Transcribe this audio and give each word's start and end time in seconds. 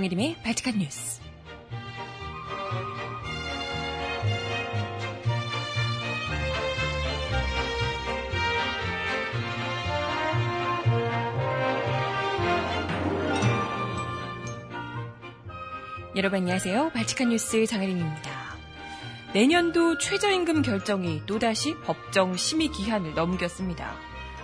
정혜림의 0.00 0.36
발칙한 0.42 0.78
뉴스. 0.78 1.20
여러분 16.16 16.38
안녕하세요. 16.38 16.92
발칙한 16.94 17.28
뉴스 17.28 17.66
장혜림입니다. 17.66 18.30
내년도 19.34 19.98
최저임금 19.98 20.62
결정이 20.62 21.26
또다시 21.26 21.74
법정 21.84 22.38
심의 22.38 22.68
기한을 22.68 23.14
넘겼습니다. 23.14 23.94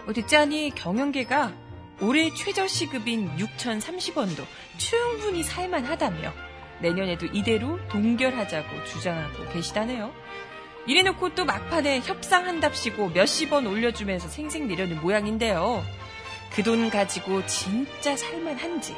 어, 0.07 0.13
듣자니 0.13 0.73
경영계가 0.75 1.66
올해 2.01 2.33
최저시급인 2.35 3.37
6,030원도 3.37 4.45
충분히 4.77 5.43
살만하다며 5.43 6.33
내년에도 6.81 7.27
이대로 7.27 7.79
동결하자고 7.89 8.85
주장하고 8.85 9.49
계시다네요. 9.53 10.13
이래놓고 10.87 11.35
또 11.35 11.45
막판에 11.45 12.01
협상한답시고 12.01 13.09
몇십 13.09 13.53
원 13.53 13.67
올려주면서 13.67 14.29
생생 14.29 14.69
내려는 14.69 15.01
모양인데요. 15.01 15.83
그 16.55 16.63
돈 16.63 16.91
가지고 16.91 17.45
진짜 17.47 18.17
살만한지 18.17 18.95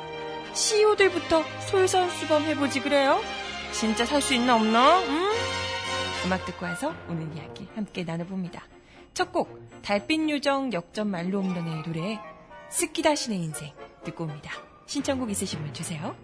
CEO들부터 0.53 1.43
솔선수범 1.69 2.43
해보지 2.45 2.81
그래요? 2.81 3.21
진짜 3.73 4.05
살 4.05 4.21
수 4.21 4.35
있나 4.35 4.57
없나? 4.57 5.01
음? 5.01 5.31
음악 6.27 6.45
듣고 6.47 6.67
와서 6.67 6.95
오늘 7.09 7.29
이야기 7.37 7.69
함께 7.75 8.03
나눠봅니다. 8.05 8.65
첫 9.15 9.33
곡 9.33 9.49
달빛 9.83 10.29
요정 10.31 10.73
역전 10.73 11.09
말로 11.11 11.43
홈런의 11.43 11.83
노래 11.85 12.19
스키다시 12.71 13.31
내 13.31 13.37
인생 13.37 13.73
듣고 14.05 14.25
옵니다. 14.25 14.53
신청곡 14.87 15.31
있으신 15.31 15.61
분 15.61 15.73
주세요. 15.73 16.15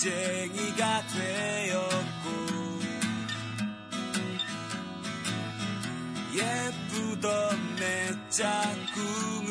오입쟁이가 0.00 1.02
되었고 1.08 2.30
예쁘던 6.34 7.76
내 7.76 8.08
짝꿍은 8.30 9.50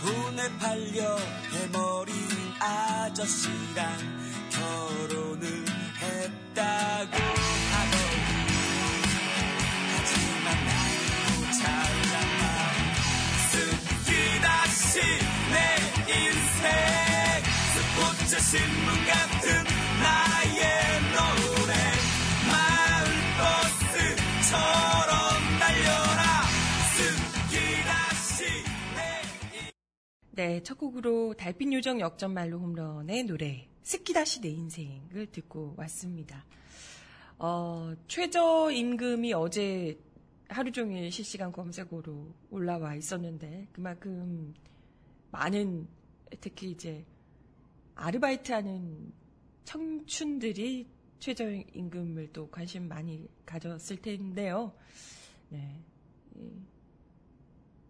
돈에 0.00 0.56
팔려 0.58 1.18
대머리 1.50 2.12
아저씨랑 2.58 3.98
신문 18.50 18.66
같은 19.06 19.48
나의 20.02 20.58
노래. 21.14 21.72
마을버스처럼 23.70 24.58
달려라. 25.60 26.22
스키다시 26.96 28.42
내 30.32 30.48
네, 30.48 30.62
첫 30.64 30.76
곡으로 30.78 31.34
달빛 31.34 31.72
요정 31.72 32.00
역전 32.00 32.34
말로 32.34 32.58
홈런의 32.58 33.22
노래 33.22 33.68
스키다시 33.82 34.40
내 34.40 34.48
인생을 34.48 35.28
듣고 35.30 35.74
왔습니다. 35.76 36.44
어, 37.38 37.94
최저임금이 38.08 39.32
어제 39.32 39.96
하루 40.48 40.72
종일 40.72 41.12
실시간 41.12 41.52
검색어로 41.52 42.34
올라와 42.50 42.96
있었는데 42.96 43.68
그만큼 43.70 44.52
많은 45.30 45.86
특히 46.40 46.72
이제 46.72 47.04
아르바이트하는 48.00 49.12
청춘들이 49.64 50.88
최저임금을 51.18 52.32
또 52.32 52.48
관심 52.48 52.88
많이 52.88 53.28
가졌을 53.44 53.98
텐데요. 53.98 54.74
네. 55.50 55.82
이 56.36 56.50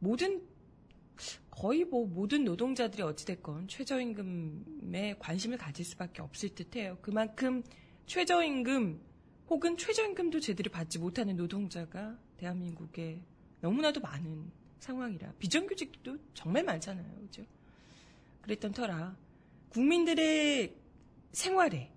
모든 0.00 0.42
거의 1.50 1.84
뭐 1.84 2.06
모든 2.06 2.44
노동자들이 2.44 3.02
어찌됐건 3.02 3.68
최저임금에 3.68 5.16
관심을 5.18 5.58
가질 5.58 5.84
수밖에 5.84 6.22
없을 6.22 6.48
듯해요. 6.54 6.98
그만큼 7.00 7.62
최저임금 8.06 9.00
혹은 9.48 9.76
최저임금도 9.76 10.40
제대로 10.40 10.70
받지 10.70 10.98
못하는 10.98 11.36
노동자가 11.36 12.18
대한민국에 12.36 13.22
너무나도 13.60 14.00
많은 14.00 14.50
상황이라 14.80 15.34
비정규직도 15.38 16.16
정말 16.34 16.64
많잖아요. 16.64 17.14
그죠? 17.20 17.44
그랬던 18.42 18.72
터라 18.72 19.16
국민들의 19.70 20.76
생활에 21.32 21.92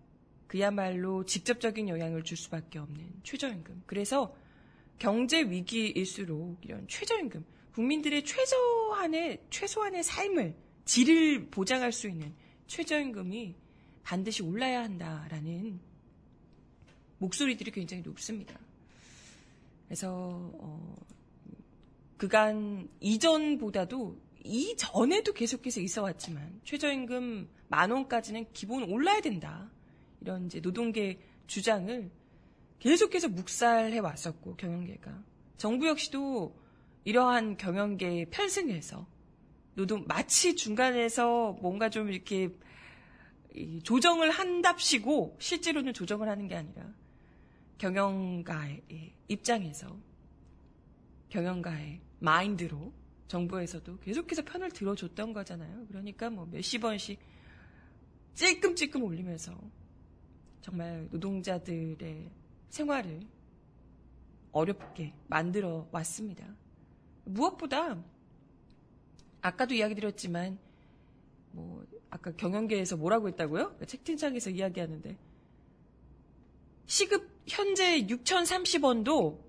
그야말로 0.47 1.25
직접적인 1.25 1.89
영향을 1.89 2.23
줄 2.23 2.37
수밖에 2.37 2.79
없는 2.79 3.21
최저임금. 3.23 3.83
그래서 3.85 4.35
경제 4.99 5.41
위기일수록 5.41 6.59
이런 6.61 6.87
최저임금, 6.87 7.43
국민들의 7.73 8.23
최소한의 8.23 9.43
최소한의 9.49 10.03
삶을 10.03 10.55
질을 10.85 11.47
보장할 11.49 11.91
수 11.91 12.07
있는 12.07 12.33
최저임금이 12.67 13.55
반드시 14.03 14.43
올라야 14.43 14.83
한다라는 14.83 15.79
목소리들이 17.17 17.71
굉장히 17.71 18.03
높습니다. 18.03 18.59
그래서 19.87 20.51
어, 20.59 20.95
그간 22.17 22.87
이전보다도 22.99 24.17
이전에도 24.43 25.33
계속해서 25.33 25.81
있어 25.81 26.03
왔지만 26.03 26.59
최저임금 26.63 27.49
만 27.73 27.89
원까지는 27.89 28.45
기본 28.53 28.83
올라야 28.83 29.19
된다. 29.19 29.67
이런 30.21 30.45
이제 30.45 30.59
노동계 30.59 31.19
주장을 31.47 32.11
계속해서 32.77 33.29
묵살해 33.29 33.97
왔었고 33.97 34.57
경영계가 34.57 35.23
정부 35.57 35.87
역시도 35.87 36.55
이러한 37.03 37.57
경영계에 37.57 38.25
편승해서 38.25 39.07
노동 39.73 40.05
마치 40.07 40.55
중간에서 40.55 41.53
뭔가 41.63 41.89
좀 41.89 42.11
이렇게 42.11 42.51
조정을 43.81 44.29
한답시고 44.29 45.37
실제로는 45.39 45.93
조정을 45.95 46.29
하는 46.29 46.47
게 46.47 46.55
아니라 46.55 46.93
경영가의 47.79 48.83
입장에서 49.29 49.97
경영가의 51.29 52.01
마인드로 52.19 52.93
정부에서도 53.27 53.97
계속해서 53.97 54.43
편을 54.43 54.69
들어줬던 54.69 55.33
거잖아요. 55.33 55.87
그러니까 55.87 56.29
뭐 56.29 56.45
몇십 56.45 56.83
원씩 56.83 57.32
찔끔찔끔 58.35 59.03
올리면서 59.03 59.57
정말 60.61 61.07
노동자들의 61.11 62.29
생활을 62.69 63.21
어렵게 64.51 65.13
만들어 65.27 65.87
왔습니다. 65.91 66.45
무엇보다 67.25 68.01
아까도 69.41 69.73
이야기 69.73 69.95
드렸지만 69.95 70.57
뭐 71.51 71.85
아까 72.09 72.31
경영계에서 72.31 72.97
뭐라고 72.97 73.27
했다고요? 73.27 73.77
채팅창에서 73.85 74.51
이야기하는데 74.51 75.17
시급 76.85 77.29
현재 77.47 78.05
6,030원도 78.05 79.39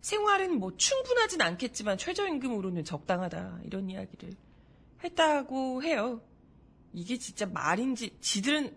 생활은 0.00 0.58
뭐 0.58 0.76
충분하진 0.76 1.40
않겠지만 1.42 1.98
최저임금으로는 1.98 2.84
적당하다. 2.84 3.60
이런 3.64 3.90
이야기를 3.90 4.34
했다고 5.04 5.82
해요. 5.82 6.20
이게 6.98 7.16
진짜 7.16 7.46
말인지, 7.46 8.18
지들은 8.20 8.76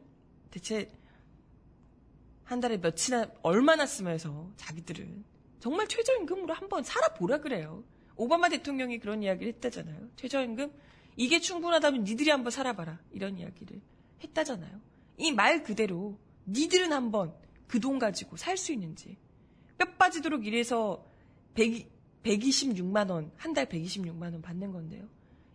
대체 0.51 0.91
한 2.43 2.59
달에 2.59 2.77
며칠이나, 2.77 3.31
얼마나 3.41 3.85
쓰면서 3.87 4.51
자기들은 4.57 5.23
정말 5.59 5.87
최저임금으로 5.87 6.53
한번 6.53 6.83
살아보라 6.83 7.39
그래요. 7.39 7.83
오바마 8.17 8.49
대통령이 8.49 8.99
그런 8.99 9.23
이야기를 9.23 9.53
했다잖아요. 9.53 10.09
최저임금? 10.17 10.71
이게 11.17 11.39
충분하다면 11.39 12.03
니들이 12.03 12.29
한번 12.29 12.51
살아봐라. 12.51 12.99
이런 13.11 13.37
이야기를 13.39 13.81
했다잖아요. 14.23 14.79
이 15.17 15.31
말 15.31 15.63
그대로 15.63 16.19
니들은 16.47 16.91
한번 16.93 17.33
그 17.67 17.79
돈 17.79 17.97
가지고 17.99 18.37
살 18.37 18.57
수 18.57 18.71
있는지 18.73 19.17
뼈 19.77 19.85
빠지도록 19.97 20.45
일해서 20.45 21.05
100, 21.55 21.89
126만 22.23 23.09
원, 23.09 23.31
한 23.37 23.53
달 23.53 23.65
126만 23.67 24.23
원 24.33 24.41
받는 24.43 24.71
건데요. 24.73 25.07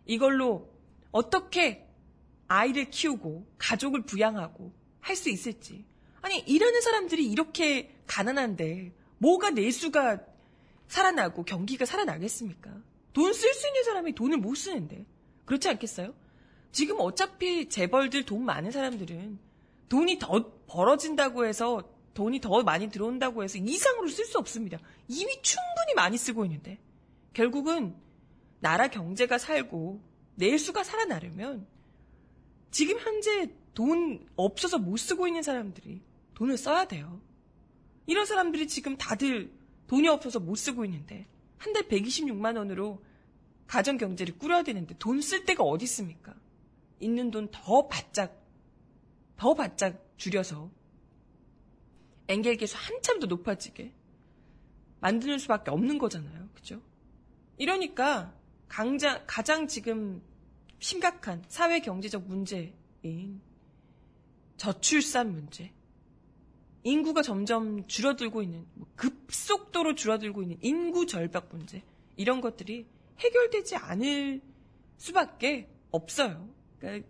이걸로 0.05 0.69
어떻게 1.11 1.86
아이를 2.47 2.89
키우고 2.89 3.45
가족을 3.57 4.03
부양하고 4.03 4.71
할 5.01 5.15
수 5.15 5.29
있을지. 5.29 5.85
아니, 6.21 6.39
일하는 6.39 6.81
사람들이 6.81 7.25
이렇게 7.25 7.95
가난한데 8.07 8.91
뭐가 9.19 9.51
내수가 9.51 10.19
살아나고 10.87 11.43
경기가 11.43 11.85
살아나겠습니까? 11.85 12.71
돈 13.13 13.31
쓸 13.33 13.53
수 13.53 13.67
있는 13.67 13.83
사람이 13.83 14.13
돈을 14.13 14.37
못 14.37 14.55
쓰는데. 14.55 15.05
그렇지 15.45 15.69
않겠어요? 15.69 16.13
지금 16.71 16.97
어차피 16.99 17.69
재벌들 17.69 18.25
돈 18.25 18.43
많은 18.45 18.71
사람들은 18.71 19.39
돈이 19.89 20.19
더 20.19 20.51
벌어진다고 20.67 21.45
해서 21.45 21.81
돈이 22.13 22.41
더 22.41 22.61
많이 22.63 22.89
들어온다고 22.89 23.43
해서 23.43 23.57
이상으로 23.57 24.07
쓸 24.09 24.25
수 24.25 24.37
없습니다. 24.37 24.77
이미 25.07 25.31
충분히 25.41 25.93
많이 25.95 26.17
쓰고 26.17 26.43
있는데. 26.45 26.77
결국은 27.33 27.95
나라 28.59 28.87
경제가 28.87 29.37
살고 29.37 30.01
내수가 30.35 30.83
살아나려면 30.83 31.65
지금 32.77 32.99
현재 32.99 33.51
돈 33.73 34.23
없어서 34.35 34.77
못 34.77 34.97
쓰고 34.97 35.25
있는 35.25 35.41
사람들이 35.41 35.99
돈을 36.35 36.57
써야 36.57 36.85
돼요. 36.85 37.19
이런 38.05 38.27
사람들이 38.27 38.67
지금 38.67 38.97
다들 38.97 39.51
돈이 39.87 40.07
없어서 40.07 40.39
못 40.39 40.53
쓰고 40.53 40.85
있는데 40.85 41.27
한 41.57 41.73
달 41.73 41.87
126만 41.87 42.55
원으로 42.55 43.03
가정 43.65 43.97
경제를 43.97 44.37
꾸려야 44.37 44.61
되는데 44.61 44.95
돈 44.99 45.17
쓸 45.21 45.43
데가 45.43 45.63
어디 45.63 45.85
있습니까? 45.85 46.35
있는 46.99 47.31
돈 47.31 47.49
더 47.51 47.87
바짝 47.87 48.39
더 49.37 49.55
바짝 49.55 50.05
줄여서 50.17 50.69
엔겔 52.27 52.57
계수 52.57 52.75
한참 52.77 53.19
더 53.19 53.25
높아지게 53.25 53.91
만드는 54.99 55.39
수밖에 55.39 55.71
없는 55.71 55.97
거잖아요. 55.97 56.47
그죠? 56.53 56.79
이러니까 57.57 58.35
강자, 58.67 59.25
가장 59.25 59.65
지금 59.67 60.21
심각한 60.79 61.43
사회 61.47 61.79
경제적 61.79 62.27
문제인 62.27 63.41
저출산 64.57 65.31
문제, 65.31 65.71
인구가 66.83 67.21
점점 67.21 67.87
줄어들고 67.87 68.41
있는 68.41 68.65
뭐 68.73 68.87
급속도로 68.95 69.95
줄어들고 69.95 70.43
있는 70.43 70.57
인구 70.61 71.05
절벽 71.05 71.49
문제 71.51 71.83
이런 72.15 72.41
것들이 72.41 72.87
해결되지 73.19 73.75
않을 73.75 74.41
수밖에 74.97 75.69
없어요. 75.91 76.49
그러니까 76.79 77.07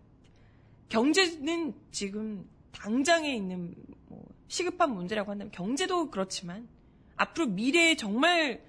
경제는 0.90 1.74
지금 1.92 2.50
당장에 2.72 3.36
있는 3.36 3.76
뭐 4.08 4.26
시급한 4.48 4.94
문제라고 4.94 5.32
한다면 5.32 5.52
경제도 5.52 6.10
그렇지만 6.10 6.68
앞으로 7.16 7.48
미래에 7.48 7.96
정말 7.96 8.67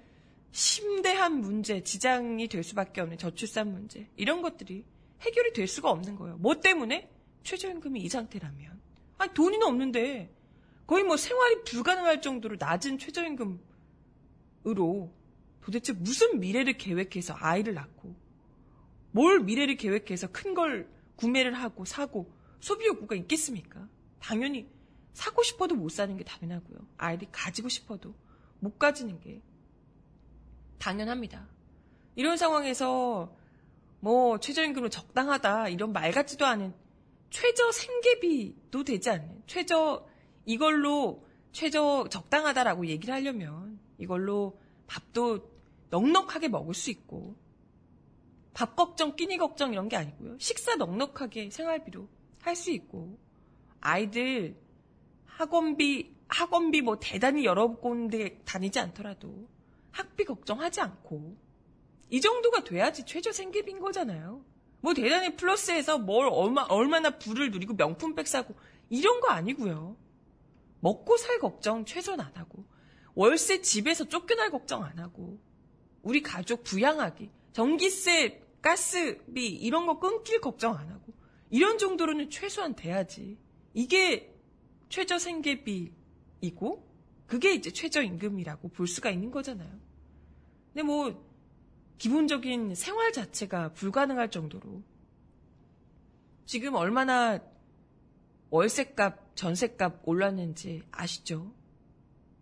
심대한 0.51 1.39
문제, 1.41 1.83
지장이 1.83 2.47
될 2.47 2.63
수밖에 2.63 3.01
없는 3.01 3.17
저출산 3.17 3.71
문제 3.71 4.09
이런 4.15 4.41
것들이 4.41 4.85
해결이 5.21 5.53
될 5.53 5.67
수가 5.67 5.89
없는 5.91 6.15
거예요. 6.15 6.37
뭐 6.37 6.59
때문에? 6.59 7.09
최저임금이 7.43 8.01
이 8.01 8.09
상태라면. 8.09 8.79
아니 9.17 9.33
돈이 9.33 9.57
없는데 9.61 10.33
거의 10.87 11.03
뭐 11.03 11.17
생활이 11.17 11.63
불가능할 11.63 12.21
정도로 12.21 12.55
낮은 12.59 12.97
최저임금으로 12.97 13.59
도대체 15.61 15.93
무슨 15.93 16.39
미래를 16.39 16.77
계획해서 16.77 17.35
아이를 17.37 17.73
낳고 17.73 18.15
뭘 19.11 19.39
미래를 19.41 19.75
계획해서 19.77 20.31
큰 20.31 20.53
걸 20.53 20.89
구매를 21.15 21.53
하고 21.53 21.83
사고 21.85 22.31
소비 22.61 22.87
욕구가 22.87 23.15
있겠습니까? 23.15 23.87
당연히 24.19 24.69
사고 25.13 25.43
싶어도 25.43 25.75
못 25.75 25.89
사는 25.89 26.15
게 26.15 26.23
당연하고요. 26.23 26.77
아이들이 26.97 27.29
가지고 27.31 27.67
싶어도 27.67 28.15
못 28.59 28.79
가지는 28.79 29.19
게 29.19 29.41
당연합니다. 30.79 31.47
이런 32.15 32.37
상황에서 32.37 33.35
뭐 33.99 34.39
최저임금으로 34.39 34.89
적당하다 34.89 35.69
이런 35.69 35.93
말 35.93 36.11
같지도 36.11 36.45
않은 36.45 36.73
최저 37.29 37.71
생계비도 37.71 38.83
되지 38.83 39.09
않는 39.09 39.43
최저 39.45 40.07
이걸로 40.45 41.25
최저 41.51 42.07
적당하다라고 42.09 42.87
얘기를 42.87 43.13
하려면 43.13 43.79
이걸로 43.97 44.59
밥도 44.87 45.49
넉넉하게 45.89 46.47
먹을 46.47 46.73
수 46.73 46.89
있고 46.89 47.35
밥 48.53 48.75
걱정, 48.75 49.15
끼니 49.15 49.37
걱정 49.37 49.71
이런 49.73 49.89
게 49.89 49.95
아니고요. 49.95 50.37
식사 50.39 50.75
넉넉하게 50.75 51.49
생활비로 51.51 52.07
할 52.41 52.55
수 52.55 52.71
있고 52.71 53.17
아이들 53.81 54.55
학원비 55.25 56.15
학원비 56.27 56.81
뭐 56.81 56.99
대단히 56.99 57.45
여러 57.45 57.75
군데 57.75 58.39
다니지 58.45 58.79
않더라도 58.79 59.47
학비 59.91 60.25
걱정하지 60.25 60.81
않고 60.81 61.37
이 62.09 62.21
정도가 62.21 62.63
돼야지 62.63 63.05
최저 63.05 63.31
생계비인 63.31 63.79
거잖아요. 63.79 64.43
뭐 64.81 64.93
대단히 64.93 65.35
플러스해서 65.35 65.97
뭘 65.97 66.27
얼마 66.31 66.63
얼마나 66.63 67.17
부를 67.17 67.51
누리고 67.51 67.73
명품백 67.73 68.27
사고 68.27 68.55
이런 68.89 69.19
거 69.19 69.29
아니고요. 69.29 69.97
먹고 70.79 71.17
살 71.17 71.39
걱정 71.39 71.85
최소한 71.85 72.21
안 72.21 72.31
하고 72.35 72.65
월세 73.13 73.61
집에서 73.61 74.05
쫓겨날 74.05 74.49
걱정 74.49 74.83
안 74.83 74.97
하고 74.99 75.39
우리 76.01 76.21
가족 76.21 76.63
부양하기 76.63 77.29
전기세 77.51 78.41
가스비 78.61 79.47
이런 79.47 79.85
거 79.85 79.99
끊길 79.99 80.39
걱정 80.39 80.75
안 80.75 80.89
하고 80.89 81.13
이런 81.49 81.77
정도로는 81.77 82.29
최소한 82.29 82.75
돼야지 82.75 83.37
이게 83.73 84.33
최저 84.87 85.19
생계비이고 85.19 86.88
그게 87.29 87.53
이제 87.53 87.71
최저임금이라고 87.71 88.69
볼 88.69 88.87
수가 88.87 89.11
있는 89.11 89.29
거잖아요. 89.29 89.69
근데 90.73 90.81
뭐 90.83 91.23
기본적인 91.99 92.73
생활 92.73 93.13
자체가 93.13 93.73
불가능할 93.73 94.31
정도로 94.31 94.81
지금 96.45 96.73
얼마나 96.73 97.39
월세값, 98.49 99.35
전세값 99.35 100.01
올랐는지 100.07 100.81
아시죠? 100.89 101.53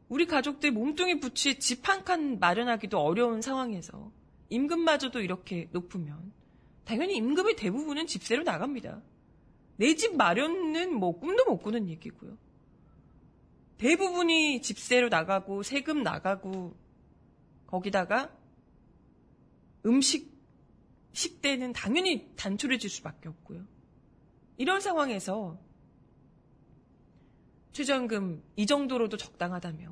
우리 0.08 0.25
가족들 0.25 0.72
몸뚱이 0.72 1.20
부츠에 1.20 1.60
집한 1.60 2.06
칸 2.06 2.39
마련하기도 2.39 2.98
어려운 2.98 3.41
상황에서 3.41 4.10
임금마저도 4.48 5.20
이렇게 5.20 5.67
높으면 5.74 6.32
당연히 6.86 7.17
임금의 7.17 7.58
대부분은 7.58 8.08
집세로 8.08 8.44
나갑니다. 8.44 9.01
내 9.75 9.94
집 9.96 10.15
마련은 10.15 10.96
뭐 10.96 11.20
꿈도 11.20 11.44
못 11.44 11.58
꾸는 11.58 11.89
얘기고요. 11.89 12.38
대부분이 13.77 14.62
집세로 14.62 15.10
나가고 15.10 15.63
세금 15.63 16.03
나가고 16.03 16.75
거기다가 17.67 18.31
음식 19.86 20.36
식대는 21.13 21.74
당연히 21.74 22.31
단촐해질 22.36 22.89
수밖에 22.89 23.29
없고요. 23.29 23.63
이런 24.57 24.81
상황에서 24.81 25.57
최저임금 27.72 28.43
이 28.55 28.65
정도로도 28.65 29.17
적당하다며. 29.17 29.91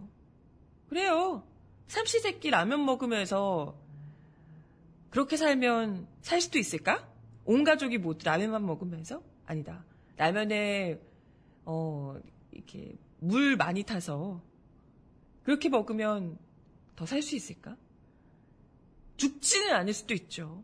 그래요. 0.89 1.47
삼시세끼 1.87 2.49
라면 2.49 2.83
먹으면서 2.85 3.75
그렇게 5.11 5.37
살면 5.37 6.07
살 6.21 6.41
수도 6.41 6.57
있을까? 6.57 7.07
온 7.45 7.63
가족이 7.63 7.99
모두 7.99 8.25
라면만 8.25 8.65
먹으면서? 8.65 9.21
아니다. 9.45 9.85
라면에 10.17 10.99
어 11.63 12.19
이렇게 12.51 12.97
물 13.19 13.55
많이 13.55 13.84
타서 13.84 14.41
그렇게 15.43 15.69
먹으면 15.69 16.38
더 16.95 17.05
살 17.05 17.22
수 17.22 17.36
있을까? 17.36 17.77
죽지는 19.17 19.74
않을 19.74 19.93
수도 19.93 20.13
있죠. 20.13 20.63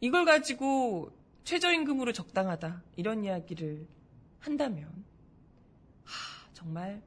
이걸 0.00 0.24
가지고 0.24 1.10
최저임금으로 1.44 2.12
적당하다 2.12 2.82
이런 2.96 3.24
이야기를 3.24 3.86
한다면 4.40 5.04
하, 6.04 6.48
정말 6.52 7.02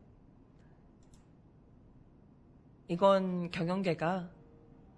이건 2.88 3.52
경영계가 3.52 4.32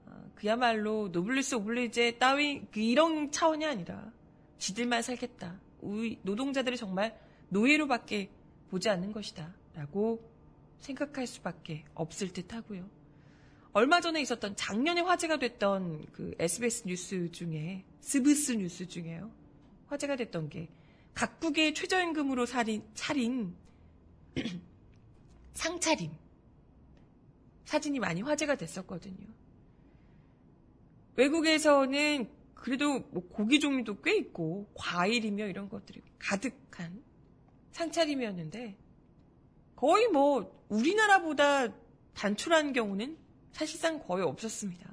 아, 0.08 0.24
그야말로 0.36 1.10
노블리스 1.10 1.56
오블리제 1.56 2.18
따위 2.18 2.66
그 2.72 2.80
이런 2.80 3.32
차원이 3.32 3.66
아니라 3.66 4.12
지들만 4.58 5.02
살겠다. 5.02 5.60
우리 5.82 6.20
노동자들이 6.24 6.78
정말 6.78 7.20
노예로밖에 7.50 8.30
보지 8.72 8.90
않는 8.90 9.12
것이다. 9.12 9.54
라고 9.76 10.28
생각할 10.80 11.28
수밖에 11.28 11.84
없을 11.94 12.32
듯 12.32 12.54
하고요. 12.54 12.90
얼마 13.74 14.02
전에 14.02 14.22
있었던 14.22 14.56
작년에 14.56 15.02
화제가 15.02 15.38
됐던 15.38 16.06
그 16.14 16.34
SBS 16.40 16.88
뉴스 16.88 17.32
중에 17.32 17.84
스브스 18.00 18.54
뉴스 18.54 18.88
중에요. 18.88 19.30
화제가 19.88 20.16
됐던 20.16 20.50
게 20.50 20.70
각국의 21.14 21.74
최저임금으로 21.74 22.46
살인, 22.46 22.84
차린 22.94 23.54
상차림 25.54 26.12
사진이 27.66 28.00
많이 28.00 28.22
화제가 28.22 28.56
됐었거든요. 28.56 29.28
외국에서는 31.18 32.30
그래도 32.54 33.00
뭐 33.12 33.28
고기 33.28 33.60
종류도 33.60 34.02
꽤 34.02 34.16
있고 34.18 34.70
과일이며 34.76 35.48
이런 35.48 35.68
것들이 35.68 36.02
가득한 36.20 37.11
상차림이었는데 37.72 38.78
거의 39.76 40.08
뭐 40.08 40.66
우리나라보다 40.70 41.74
단출한 42.14 42.74
경우는 42.74 43.18
사실상 43.52 44.00
거의 44.00 44.24
없었습니다. 44.24 44.90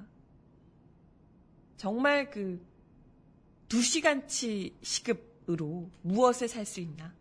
정말 1.77 2.29
그두 2.29 3.81
시간치 3.81 4.77
시급으로 4.81 5.89
무엇을 6.01 6.47
살 6.47 6.65
수 6.65 6.79
있나 6.81 7.13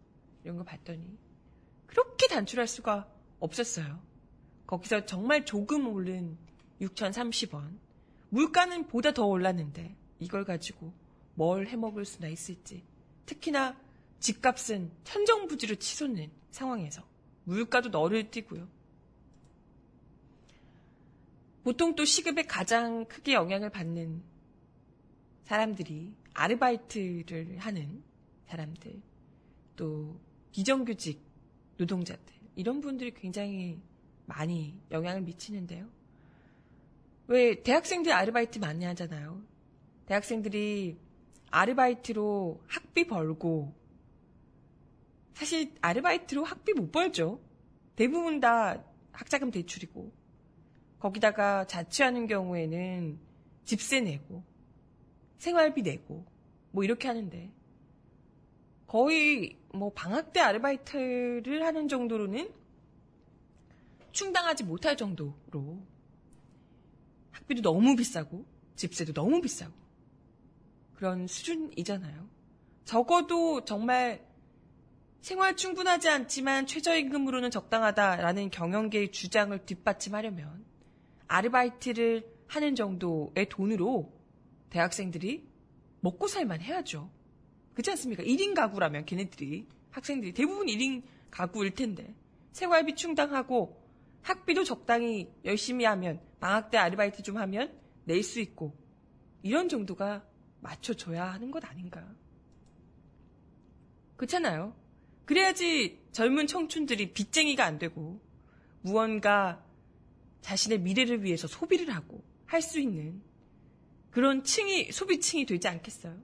이런 0.42 0.56
거 0.56 0.64
봤더니 0.64 1.16
그렇게 1.86 2.26
단출할 2.26 2.66
수가 2.66 3.08
없었어요. 3.38 4.02
거기서 4.66 5.06
정말 5.06 5.44
조금 5.44 5.88
오른 5.88 6.36
6,030원. 6.80 7.78
물가는 8.30 8.86
보다 8.88 9.12
더 9.12 9.24
올랐는데 9.24 9.96
이걸 10.18 10.44
가지고 10.44 10.92
뭘 11.34 11.66
해먹을 11.66 12.04
수나 12.04 12.28
있을지. 12.28 12.84
특히나 13.26 13.76
집값은 14.20 14.90
천정부지로 15.04 15.76
치솟는 15.76 16.30
상황에서 16.50 17.02
물가도 17.44 17.90
너를 17.90 18.30
띄고요. 18.30 18.68
보통 21.64 21.94
또 21.94 22.04
시급에 22.04 22.44
가장 22.44 23.04
크게 23.06 23.34
영향을 23.34 23.70
받는 23.70 24.22
사람들이 25.44 26.14
아르바이트를 26.34 27.58
하는 27.58 28.02
사람들, 28.46 29.00
또 29.76 30.20
비정규직 30.52 31.20
노동자들, 31.76 32.34
이런 32.54 32.80
분들이 32.80 33.12
굉장히 33.12 33.80
많이 34.26 34.78
영향을 34.90 35.22
미치는데요. 35.22 35.88
왜 37.26 37.62
대학생들 37.62 38.12
아르바이트 38.12 38.58
많이 38.58 38.84
하잖아요. 38.84 39.42
대학생들이 40.06 40.98
아르바이트로 41.50 42.62
학비 42.66 43.06
벌고 43.06 43.74
사실 45.38 45.72
아르바이트로 45.80 46.42
학비 46.42 46.72
못 46.72 46.90
벌죠. 46.90 47.40
대부분 47.94 48.40
다 48.40 48.82
학자금 49.12 49.52
대출이고 49.52 50.12
거기다가 50.98 51.64
자취하는 51.64 52.26
경우에는 52.26 53.20
집세 53.64 54.00
내고 54.00 54.42
생활비 55.38 55.82
내고 55.82 56.26
뭐 56.72 56.82
이렇게 56.82 57.06
하는데 57.06 57.52
거의 58.88 59.56
뭐 59.72 59.92
방학 59.92 60.32
때 60.32 60.40
아르바이트를 60.40 61.64
하는 61.64 61.86
정도로는 61.86 62.50
충당하지 64.10 64.64
못할 64.64 64.96
정도로 64.96 65.80
학비도 67.30 67.62
너무 67.62 67.94
비싸고 67.94 68.44
집세도 68.74 69.12
너무 69.12 69.40
비싸고 69.40 69.72
그런 70.96 71.28
수준이잖아요. 71.28 72.28
적어도 72.84 73.64
정말 73.64 74.27
생활 75.20 75.56
충분하지 75.56 76.08
않지만 76.08 76.66
최저임금으로는 76.66 77.50
적당하다라는 77.50 78.50
경영계의 78.50 79.12
주장을 79.12 79.56
뒷받침하려면 79.66 80.64
아르바이트를 81.26 82.26
하는 82.46 82.74
정도의 82.74 83.48
돈으로 83.48 84.12
대학생들이 84.70 85.46
먹고 86.00 86.28
살만 86.28 86.60
해야죠. 86.60 87.10
그렇지 87.74 87.90
않습니까? 87.90 88.22
1인 88.22 88.54
가구라면 88.54 89.04
걔네들이 89.04 89.66
학생들이 89.90 90.32
대부분 90.32 90.66
1인 90.66 91.02
가구일 91.30 91.74
텐데 91.74 92.14
생활비 92.52 92.94
충당하고 92.94 93.82
학비도 94.22 94.64
적당히 94.64 95.30
열심히 95.44 95.84
하면 95.84 96.20
방학 96.40 96.70
때 96.70 96.78
아르바이트 96.78 97.22
좀 97.22 97.36
하면 97.36 97.78
낼 98.04 98.22
수 98.22 98.40
있고 98.40 98.74
이런 99.42 99.68
정도가 99.68 100.24
맞춰줘야 100.60 101.32
하는 101.32 101.50
것 101.50 101.64
아닌가. 101.64 102.04
그렇잖아요. 104.16 104.74
그래야지 105.28 105.98
젊은 106.12 106.46
청춘들이 106.46 107.12
빚쟁이가 107.12 107.62
안 107.62 107.78
되고 107.78 108.18
무언가 108.80 109.62
자신의 110.40 110.80
미래를 110.80 111.22
위해서 111.22 111.46
소비를 111.46 111.94
하고 111.94 112.24
할 112.46 112.62
수 112.62 112.80
있는 112.80 113.20
그런 114.10 114.42
층이 114.42 114.90
소비층이 114.90 115.44
되지 115.44 115.68
않겠어요? 115.68 116.18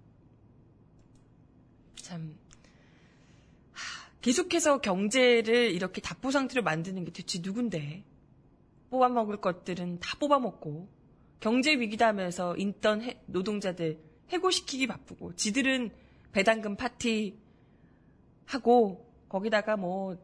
참 1.96 2.34
하, 3.72 4.10
계속해서 4.22 4.80
경제를 4.80 5.70
이렇게 5.72 6.00
답보 6.00 6.30
상태로 6.30 6.62
만드는 6.62 7.04
게 7.04 7.12
대체 7.12 7.40
누군데 7.42 8.04
뽑아 8.88 9.10
먹을 9.10 9.36
것들은 9.38 10.00
다 10.00 10.16
뽑아 10.18 10.38
먹고 10.38 10.88
경제 11.40 11.72
위기다 11.78 12.06
하면서 12.06 12.56
인턴 12.56 13.02
해- 13.02 13.20
노동자들 13.26 13.98
해고시키기 14.30 14.86
바쁘고 14.86 15.34
지들은 15.36 15.90
배당금 16.32 16.76
파티 16.76 17.38
하고 18.46 19.10
거기다가 19.28 19.76
뭐 19.76 20.16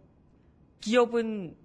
기업은 0.81 1.57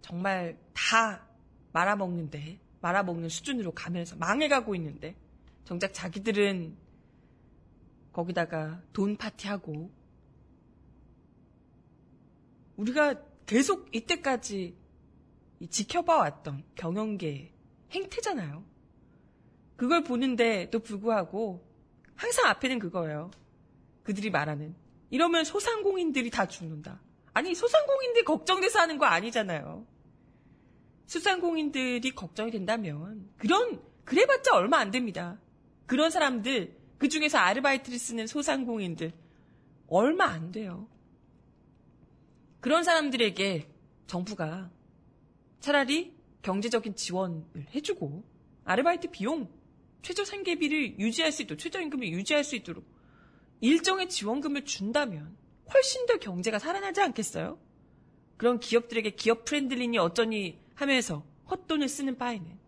정말 0.00 0.58
다 0.72 1.26
말아먹는데 1.72 2.58
말아먹는 2.80 3.28
수준으로 3.28 3.72
가면서 3.72 4.16
망해가고 4.16 4.74
있는데 4.76 5.16
정작 5.64 5.92
자기들은 5.92 6.76
거기다가 8.12 8.82
돈 8.92 9.16
파티하고 9.16 9.90
우리가 12.76 13.20
계속 13.46 13.94
이때까지 13.94 14.76
이 15.60 15.68
지켜봐 15.68 16.16
왔던 16.16 16.64
경영계 16.74 17.52
행태잖아요. 17.90 18.64
그걸 19.76 20.04
보는데도 20.04 20.78
불구하고 20.78 21.66
항상 22.14 22.46
앞에는 22.46 22.78
그거예요. 22.78 23.30
그들이 24.02 24.30
말하는 24.30 24.74
이러면 25.10 25.44
소상공인들이 25.44 26.30
다 26.30 26.46
죽는다. 26.46 27.00
아니 27.32 27.54
소상공인들이 27.54 28.24
걱정돼서 28.24 28.80
하는 28.80 28.98
거 28.98 29.06
아니잖아요. 29.06 29.86
소상공인들이 31.06 32.10
걱정이 32.12 32.50
된다면 32.50 33.28
그런 33.36 33.80
그래봤자 34.04 34.54
얼마 34.54 34.78
안 34.78 34.90
됩니다. 34.90 35.38
그런 35.86 36.10
사람들 36.10 36.76
그 36.98 37.08
중에서 37.08 37.38
아르바이트를 37.38 37.98
쓰는 37.98 38.26
소상공인들 38.26 39.12
얼마 39.88 40.24
안 40.26 40.50
돼요. 40.50 40.88
그런 42.60 42.82
사람들에게 42.82 43.68
정부가 44.06 44.70
차라리 45.60 46.16
경제적인 46.42 46.96
지원을 46.96 47.44
해주고 47.74 48.24
아르바이트 48.64 49.10
비용 49.10 49.48
최저 50.02 50.24
생계비를 50.24 50.98
유지할 50.98 51.32
수 51.32 51.42
있도록 51.42 51.58
최저임금을 51.60 52.08
유지할 52.08 52.44
수 52.44 52.56
있도록 52.56 52.84
일정의 53.60 54.08
지원금을 54.08 54.64
준다면 54.64 55.36
훨씬 55.72 56.06
더 56.06 56.18
경제가 56.18 56.58
살아나지 56.58 57.00
않겠어요? 57.00 57.58
그런 58.36 58.60
기업들에게 58.60 59.10
기업 59.10 59.44
friendly니 59.44 59.98
어쩌니 59.98 60.58
하면서 60.74 61.24
헛돈을 61.50 61.88
쓰는 61.88 62.18
바에는 62.18 62.58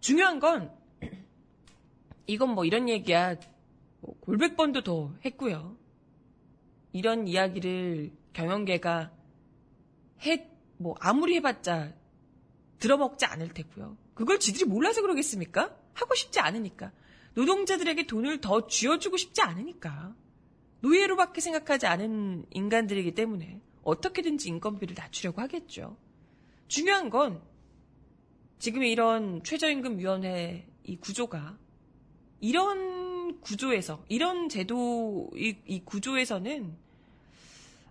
중요한 0.00 0.38
건 0.38 0.72
이건 2.26 2.50
뭐 2.50 2.64
이런 2.64 2.88
얘기야 2.88 3.36
뭐 4.00 4.16
골백 4.20 4.56
번도 4.56 4.82
더 4.82 5.14
했고요. 5.24 5.76
이런 6.92 7.26
이야기를 7.26 8.12
경영계가 8.32 9.12
해 10.22 10.54
뭐 10.76 10.94
아무리 11.00 11.36
해봤자 11.36 11.92
들어먹지 12.78 13.24
않을 13.24 13.54
테고요. 13.54 13.96
그걸 14.14 14.38
지들이 14.38 14.64
몰라서 14.64 15.00
그러겠습니까? 15.02 15.76
하고 15.94 16.14
싶지 16.14 16.40
않으니까. 16.40 16.92
노동자들에게 17.34 18.06
돈을 18.06 18.40
더 18.40 18.66
쥐어주고 18.66 19.16
싶지 19.16 19.42
않으니까. 19.42 20.14
노예로밖에 20.80 21.40
생각하지 21.40 21.86
않은 21.86 22.46
인간들이기 22.50 23.14
때문에 23.14 23.60
어떻게든지 23.82 24.48
인건비를 24.48 24.94
낮추려고 24.96 25.40
하겠죠. 25.40 25.96
중요한 26.68 27.10
건 27.10 27.42
지금 28.58 28.82
이런 28.82 29.42
최저임금위원회 29.42 30.66
이 30.84 30.96
구조가 30.96 31.58
이런 32.40 33.40
구조에서 33.40 34.04
이런 34.08 34.48
제도 34.48 35.30
이, 35.34 35.56
이 35.66 35.84
구조에서는 35.84 36.76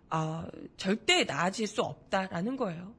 아, 0.10 0.48
절대 0.78 1.24
나아질 1.24 1.66
수 1.66 1.82
없다라는 1.82 2.56
거예요. 2.58 2.94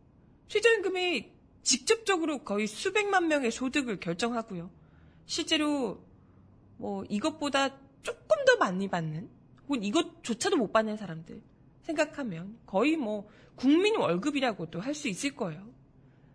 최저임금이 0.49 1.33
직접적으로 1.63 2.45
거의 2.45 2.67
수백만 2.67 3.29
명의 3.29 3.51
소득을 3.51 4.01
결정하고요. 4.01 4.71
실제로 5.27 6.05
뭐 6.77 7.05
이것보다 7.09 7.79
조금 8.03 8.45
더 8.45 8.57
많이 8.59 8.89
받는 8.89 9.29
혹은 9.63 9.83
이것조차도 9.83 10.57
못 10.57 10.73
받는 10.73 10.97
사람들 10.97 11.43
생각하면 11.83 12.59
거의 12.67 12.97
뭐 12.97 13.29
국민 13.57 13.97
월급이라고도 13.97 14.81
할 14.81 14.95
수 14.95 15.09
있을 15.09 15.35
거예요. 15.35 15.73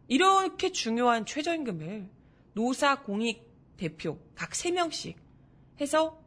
이렇게 0.08 0.72
중요한 0.72 1.26
최저임금을 1.26 2.10
노사 2.54 3.04
공익 3.04 3.48
대표 3.78 4.20
각 4.36 4.52
3명씩 4.52 5.16
해서 5.80 6.20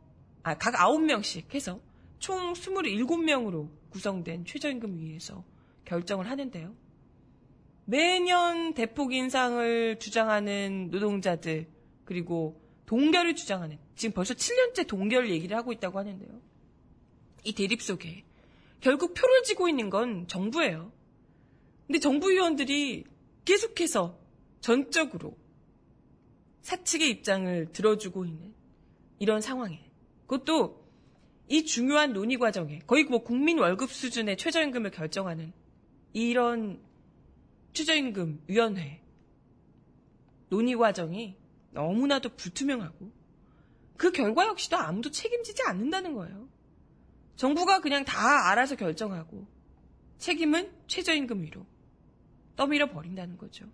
아, 0.43 0.57
각 0.57 0.75
9명씩 0.75 1.55
해서 1.55 1.81
총 2.19 2.53
27명으로 2.53 3.69
구성된 3.91 4.45
최저임금 4.45 4.99
위에서 4.99 5.45
결정을 5.85 6.31
하는데요. 6.31 6.75
매년 7.85 8.75
대폭 8.75 9.13
인상을 9.13 9.99
주장하는 9.99 10.91
노동자들 10.91 11.69
그리고 12.05 12.62
동결을 12.87 13.35
주장하는 13.35 13.79
지금 13.95 14.13
벌써 14.13 14.35
7년째 14.35 14.87
동결 14.87 15.31
얘기를 15.31 15.57
하고 15.57 15.73
있다고 15.73 15.99
하는데요. 15.99 16.41
이 17.45 17.53
대립 17.55 17.83
속에 17.83 18.25
결국 18.81 19.15
표를 19.15 19.43
쥐고 19.45 19.69
있는 19.69 19.91
건 19.91 20.27
정부예요. 20.29 20.93
근데 21.87 21.99
정부 21.99 22.31
위원들이 22.31 23.05
계속해서 23.45 24.19
전적으로 24.61 25.37
사측의 26.63 27.11
입장을 27.11 27.73
들어주고 27.73 28.25
있는 28.25 28.55
이런 29.19 29.41
상황에 29.41 29.85
그것도 30.27 30.83
이 31.49 31.65
중요한 31.65 32.13
논의 32.13 32.39
과정에 32.39 32.79
거의 32.87 33.05
뭐 33.05 33.23
국민 33.23 33.59
월급 33.59 33.91
수준의 33.91 34.37
최저임금을 34.37 34.91
결정하는 34.91 35.53
이런 36.13 36.81
최저임금 37.73 38.43
위원회 38.47 39.03
논의 40.49 40.77
과정이 40.77 41.37
너무나도 41.73 42.37
불투명하고 42.37 43.11
그 43.97 44.13
결과 44.13 44.47
역시도 44.47 44.77
아무도 44.77 45.11
책임지지 45.11 45.63
않는다는 45.67 46.15
거예요. 46.15 46.49
정부가 47.37 47.81
그냥 47.81 48.05
다 48.05 48.51
알아서 48.51 48.77
결정하고 48.77 49.47
책임은 50.19 50.73
최저임금 50.87 51.43
위로 51.43 51.67
떠밀어 52.57 52.91
버린다는 52.91 53.39
거죠. 53.39 53.67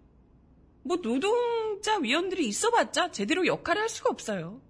뭐 0.83 1.01
노동자 1.01 1.99
위원들이 1.99 2.47
있어봤자 2.47 3.11
제대로 3.11 3.47
역할을 3.47 3.83
할 3.83 3.89
수가 3.89 4.11
없어요. 4.11 4.61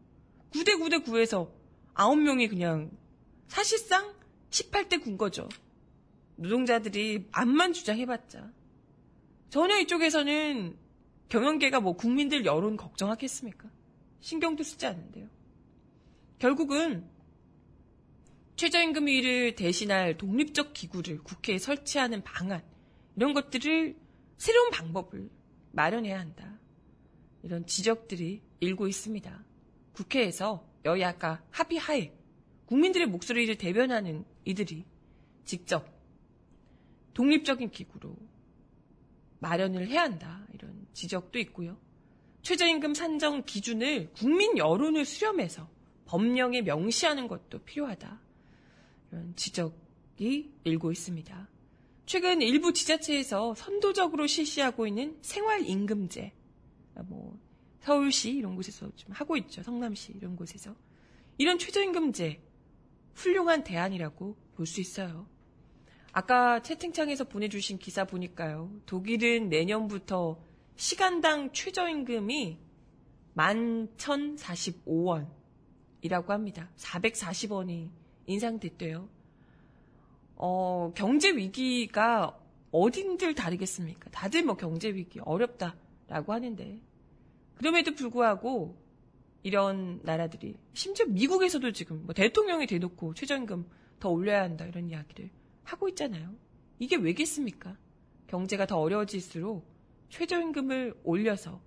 9대 0.52 0.80
9대 0.80 1.04
9에서 1.04 1.50
9명이 1.94 2.48
그냥 2.48 2.90
사실상 3.48 4.14
18대 4.50 5.02
9인 5.02 5.18
거죠. 5.18 5.48
노동자들이 6.36 7.28
암만 7.32 7.72
주장해봤자. 7.72 8.50
전혀 9.50 9.78
이쪽에서는 9.78 10.76
경영계가 11.28 11.80
뭐 11.80 11.94
국민들 11.94 12.44
여론 12.44 12.76
걱정하겠습니까? 12.76 13.68
신경도 14.20 14.62
쓰지 14.62 14.86
않는데요. 14.86 15.28
결국은 16.38 17.08
최저임금위를 18.56 19.54
대신할 19.54 20.16
독립적 20.16 20.72
기구를 20.74 21.22
국회에 21.22 21.58
설치하는 21.58 22.22
방안, 22.22 22.62
이런 23.16 23.32
것들을 23.34 23.96
새로운 24.36 24.70
방법을 24.70 25.30
마련해야 25.72 26.18
한다. 26.18 26.58
이런 27.42 27.66
지적들이 27.66 28.42
일고 28.60 28.88
있습니다. 28.88 29.44
국회에서 29.92 30.66
여야가 30.84 31.42
합의하에 31.50 32.12
국민들의 32.66 33.06
목소리를 33.08 33.56
대변하는 33.56 34.24
이들이 34.44 34.84
직접 35.44 35.88
독립적인 37.14 37.70
기구로 37.70 38.16
마련을 39.38 39.88
해야 39.88 40.02
한다. 40.02 40.46
이런 40.52 40.77
지적도 40.98 41.38
있고요. 41.38 41.78
최저임금 42.42 42.94
산정 42.94 43.44
기준을 43.44 44.10
국민 44.14 44.58
여론을 44.58 45.04
수렴해서 45.04 45.68
법령에 46.06 46.62
명시하는 46.62 47.28
것도 47.28 47.60
필요하다. 47.60 48.20
이런 49.12 49.36
지적이 49.36 50.50
일고 50.64 50.90
있습니다. 50.90 51.48
최근 52.06 52.42
일부 52.42 52.72
지자체에서 52.72 53.54
선도적으로 53.54 54.26
실시하고 54.26 54.86
있는 54.86 55.16
생활임금제, 55.22 56.32
뭐 57.06 57.38
서울시 57.80 58.32
이런 58.32 58.56
곳에서 58.56 58.90
좀 58.96 59.12
하고 59.12 59.36
있죠. 59.36 59.62
성남시 59.62 60.12
이런 60.16 60.34
곳에서 60.34 60.74
이런 61.36 61.58
최저임금제 61.58 62.42
훌륭한 63.14 63.62
대안이라고 63.62 64.36
볼 64.56 64.66
수 64.66 64.80
있어요. 64.80 65.28
아까 66.12 66.60
채팅창에서 66.62 67.24
보내주신 67.24 67.78
기사 67.78 68.04
보니까요. 68.04 68.72
독일은 68.86 69.48
내년부터 69.48 70.47
시간당 70.78 71.52
최저임금이 71.52 72.56
11,045원이라고 73.34 76.28
합니다. 76.28 76.70
440원이 76.76 77.90
인상됐대요. 78.26 79.08
어, 80.36 80.92
경제 80.94 81.32
위기가 81.32 82.38
어딘들 82.70 83.34
다르겠습니까? 83.34 84.08
다들 84.10 84.44
뭐 84.44 84.56
경제 84.56 84.90
위기 84.90 85.18
어렵다라고 85.18 86.32
하는데 86.32 86.80
그럼에도 87.56 87.96
불구하고 87.96 88.76
이런 89.42 89.98
나라들이 90.04 90.54
심지어 90.74 91.06
미국에서도 91.06 91.72
지금 91.72 92.04
뭐 92.04 92.14
대통령이 92.14 92.68
대놓고 92.68 93.14
최저임금 93.14 93.68
더 93.98 94.10
올려야 94.10 94.44
한다 94.44 94.64
이런 94.64 94.88
이야기를 94.88 95.28
하고 95.64 95.88
있잖아요. 95.88 96.36
이게 96.78 96.94
왜겠습니까? 96.94 97.76
경제가 98.28 98.66
더 98.66 98.78
어려워질수록 98.78 99.77
최저임금을 100.08 101.00
올려서 101.04 101.60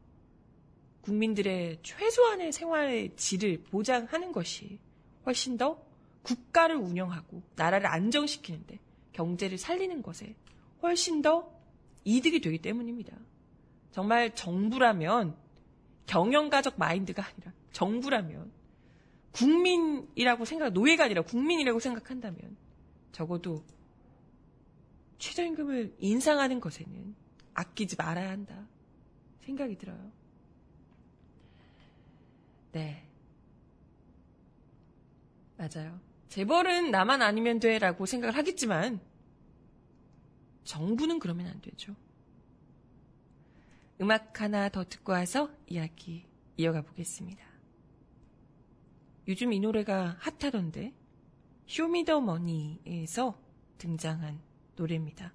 국민들의 1.01 1.79
최소한의 1.81 2.51
생활의 2.51 3.15
질을 3.15 3.63
보장하는 3.63 4.31
것이 4.31 4.79
훨씬 5.25 5.57
더 5.57 5.81
국가를 6.23 6.75
운영하고 6.75 7.41
나라를 7.55 7.87
안정시키는데 7.87 8.79
경제를 9.13 9.57
살리는 9.57 10.01
것에 10.01 10.35
훨씬 10.81 11.21
더 11.21 11.51
이득이 12.03 12.41
되기 12.41 12.59
때문입니다. 12.59 13.15
정말 13.91 14.33
정부라면 14.35 15.35
경영가적 16.05 16.77
마인드가 16.77 17.25
아니라 17.25 17.53
정부라면 17.71 18.51
국민이라고 19.31 20.45
생각, 20.45 20.73
노예가 20.73 21.05
아니라 21.05 21.21
국민이라고 21.21 21.79
생각한다면 21.79 22.57
적어도 23.11 23.63
최저임금을 25.19 25.95
인상하는 25.99 26.59
것에는 26.59 27.15
아끼지 27.61 27.95
말아야 27.97 28.29
한다 28.31 28.67
생각이 29.41 29.77
들어요. 29.77 30.11
네. 32.71 33.07
맞아요. 35.57 35.99
재벌은 36.29 36.91
나만 36.91 37.21
아니면 37.21 37.59
돼 37.59 37.77
라고 37.77 38.05
생각을 38.05 38.35
하겠지만 38.37 38.99
정부는 40.63 41.19
그러면 41.19 41.47
안 41.47 41.61
되죠. 41.61 41.95
음악 43.99 44.41
하나 44.41 44.69
더 44.69 44.83
듣고 44.83 45.11
와서 45.11 45.51
이야기 45.67 46.25
이어가 46.57 46.81
보겠습니다. 46.81 47.43
요즘 49.27 49.53
이 49.53 49.59
노래가 49.59 50.17
핫하던데 50.19 50.93
쇼미더머니에서 51.67 53.39
등장한 53.77 54.41
노래입니다. 54.75 55.33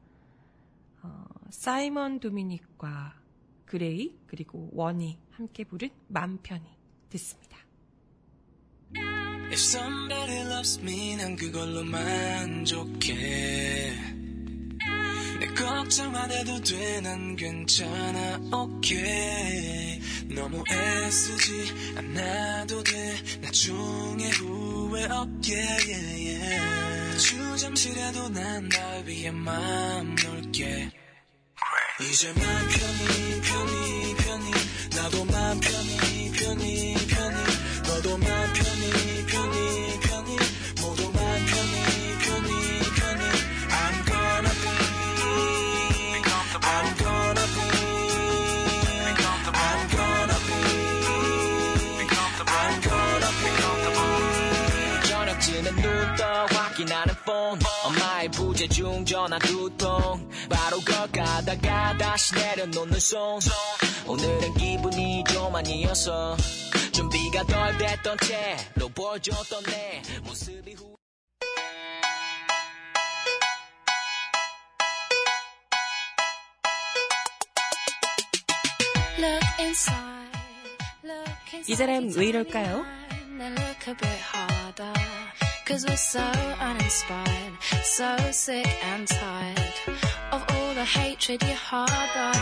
어, 1.07 1.25
사이먼 1.51 2.21
도미닉과 2.21 3.15
그레이 3.65 4.17
그리고 4.27 4.69
원이 4.73 5.19
함께 5.31 5.65
부른 5.65 5.91
맘 6.09 6.39
편히 6.43 6.65
듣습니다. 7.11 7.57
If 9.49 9.61
somebody 9.61 10.41
loves 10.51 10.81
me 10.81 11.17
난 11.17 11.37
그걸로 11.37 11.85
만족해 11.85 13.15
내 15.39 15.47
걱정 15.55 16.15
안 16.17 16.31
해도 16.31 16.61
돼 16.63 17.01
난 17.01 17.37
괜찮아 17.37 18.41
okay 18.53 20.01
너무 20.35 20.65
애쓰지 20.69 21.97
않아도 21.97 22.83
돼 22.83 23.15
나중에 23.43 24.29
후회 24.31 25.05
없게 25.07 25.55
yeah, 25.55 26.29
yeah. 26.43 27.19
주잠시라도 27.19 28.29
난 28.31 28.69
날 28.69 29.07
위해 29.07 29.31
마음 29.31 30.15
놓을게 30.17 30.46
이제 30.59 32.33
맘 32.33 32.41
편히 32.41 33.41
편히 33.43 34.15
편히. 34.17 34.51
나도 34.97 35.25
맘 35.27 35.61
편히 35.61 36.33
편히 36.33 36.95
편히. 37.09 37.37
너도 37.83 38.17
맘 38.17 38.27
편히 38.55 39.27
편히 39.27 40.01
편히. 40.01 40.37
모두 40.81 41.13
맘 41.13 41.21
편히 41.45 42.17
편히 42.25 42.51
편히. 42.97 43.23
I'm 43.69 43.97
gonna 44.07 44.49
be 44.63 44.67
I'm 46.65 46.89
gonna 46.97 47.45
be 47.53 47.69
I'm 49.53 49.81
gonna 49.93 50.39
be. 50.41 50.57
I'm 52.49 52.81
gonna 52.81 53.91
be. 53.93 55.09
저녁쯤엔 55.09 55.67
눈떠 55.77 56.47
확인하는 56.47 57.15
폰 57.27 57.59
엄마의 57.85 58.31
부재중 58.31 59.05
전화 59.05 59.39
두통 59.39 60.26
바로 60.49 60.81
걷다가 60.81 61.97
다시 61.99 62.35
내려놓는 62.35 62.99
손. 63.01 63.39
오늘은 64.07 64.55
기분이 64.55 65.25
좀 65.25 65.55
아니었어. 65.55 66.37
준비가 66.93 67.45
덜 67.45 67.77
됐던 67.79 68.17
채로 68.19 68.89
보여줬던 68.89 69.63
내 69.65 70.03
모습이 70.25 70.75
후 70.75 70.97
이 81.67 81.75
사람 81.75 82.09
왜 82.15 82.27
이럴까요? 82.27 82.85
Cause 85.67 85.85
we're 85.85 85.97
so 85.97 86.21
uninspired, 86.61 87.53
so 87.83 88.17
sick 88.31 88.69
and 88.85 89.09
tired 89.09 89.75
of 90.31 90.45
all 90.51 90.75
the 90.75 90.85
hatred 90.85 91.45
you 91.45 91.55
harbor. 91.55 92.39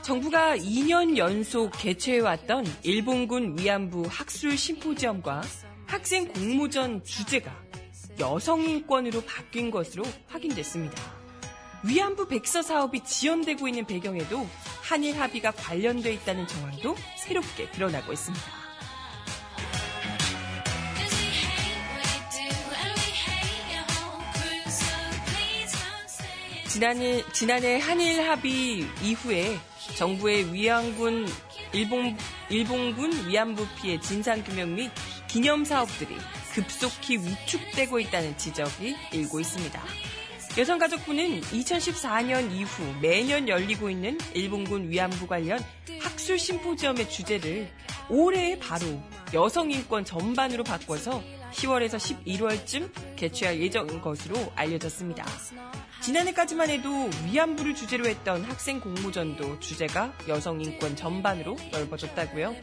정부가 0.00 0.56
2년 0.56 1.18
연속 1.18 1.70
개최해왔던 1.72 2.64
일본군 2.82 3.58
위안부 3.58 4.04
학술 4.08 4.56
심포지엄과 4.56 5.42
학생 5.86 6.32
공모전 6.32 7.04
주제가 7.04 7.54
여성인권으로 8.18 9.20
바뀐 9.20 9.70
것으로 9.70 10.02
확인됐습니다. 10.28 10.96
위안부 11.84 12.28
백서 12.28 12.62
사업이 12.62 13.04
지연되고 13.04 13.68
있는 13.68 13.84
배경에도 13.84 14.46
한일 14.80 15.20
합의가 15.20 15.50
관련돼 15.50 16.14
있다는 16.14 16.46
정황도 16.46 16.96
새롭게 17.18 17.70
드러나고 17.72 18.14
있습니다. 18.14 18.61
지난해, 26.72 27.22
지난해 27.34 27.78
한일 27.78 28.26
합의 28.26 28.86
이후에 29.02 29.58
정부의 29.98 30.54
위안군 30.54 31.28
일본, 31.74 32.16
일본군 32.48 33.28
위안부 33.28 33.66
피해 33.76 34.00
진상규명 34.00 34.74
및 34.76 34.90
기념 35.28 35.66
사업들이 35.66 36.16
급속히 36.54 37.18
위축되고 37.18 38.00
있다는 38.00 38.38
지적이 38.38 38.96
일고 39.12 39.40
있습니다. 39.40 39.82
여성가족부는 40.56 41.42
2014년 41.42 42.50
이후 42.52 42.94
매년 43.02 43.50
열리고 43.50 43.90
있는 43.90 44.16
일본군 44.32 44.88
위안부 44.88 45.26
관련 45.26 45.58
학술 46.00 46.38
심포지엄의 46.38 47.10
주제를 47.10 47.70
올해 48.08 48.58
바로 48.58 48.86
여성인권 49.34 50.06
전반으로 50.06 50.64
바꿔서 50.64 51.22
10월에서 51.52 51.96
11월쯤 52.26 52.90
개최할 53.16 53.60
예정인 53.60 54.00
것으로 54.00 54.36
알려졌습니다. 54.54 55.24
지난해까지만 56.00 56.70
해도 56.70 57.08
위안부를 57.26 57.74
주제로 57.74 58.06
했던 58.06 58.42
학생 58.44 58.80
공모전도 58.80 59.60
주제가 59.60 60.12
여성 60.28 60.60
인권 60.60 60.96
전반으로 60.96 61.56
넓어졌다고요. 61.70 62.56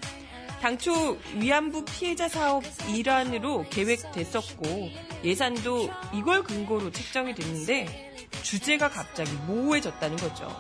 당초 0.62 1.18
위안부 1.38 1.86
피해자 1.86 2.28
사업 2.28 2.64
일환으로 2.90 3.66
계획됐었고 3.70 4.90
예산도 5.24 5.90
이걸 6.14 6.44
근거로 6.44 6.92
책정이 6.92 7.34
됐는데 7.34 8.28
주제가 8.44 8.90
갑자기 8.90 9.32
모호해졌다는 9.48 10.18
거죠. 10.18 10.54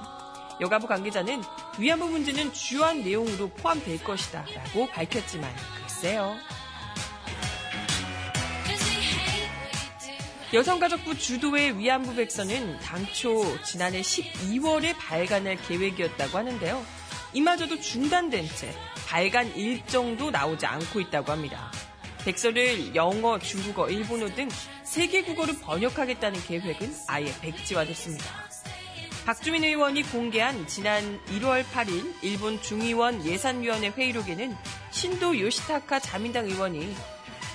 여가부 0.61 0.87
관계자는 0.87 1.41
위안부 1.79 2.07
문제는 2.07 2.53
주요한 2.53 3.01
내용으로 3.01 3.49
포함될 3.49 4.03
것이다 4.03 4.45
라고 4.55 4.87
밝혔지만 4.87 5.49
글쎄요. 5.81 6.35
여성가족부 10.51 11.15
주도의 11.15 11.77
위안부 11.77 12.15
백서는 12.15 12.79
당초 12.79 13.61
지난해 13.61 14.01
12월에 14.01 14.97
발간할 14.97 15.57
계획이었다고 15.57 16.39
하는데요. 16.39 16.83
이마저도 17.33 17.79
중단된 17.79 18.47
채 18.47 18.73
발간 19.07 19.55
일정도 19.55 20.31
나오지 20.31 20.65
않고 20.65 21.01
있다고 21.01 21.31
합니다. 21.31 21.71
백서를 22.25 22.95
영어, 22.95 23.37
중국어, 23.37 23.89
일본어 23.89 24.27
등 24.33 24.49
3개 24.83 25.21
국어로 25.21 25.53
번역하겠다는 25.61 26.41
계획은 26.41 26.95
아예 27.07 27.31
백지화됐습니다. 27.41 28.25
박주민 29.27 29.63
의원이 29.63 30.01
공개한 30.03 30.65
지난 30.65 31.23
1월 31.27 31.63
8일 31.63 32.15
일본 32.23 32.59
중의원 32.59 33.23
예산위원회 33.23 33.89
회의록에는 33.89 34.57
신도 34.89 35.39
요시타카 35.39 35.99
자민당 35.99 36.45
의원이 36.45 36.95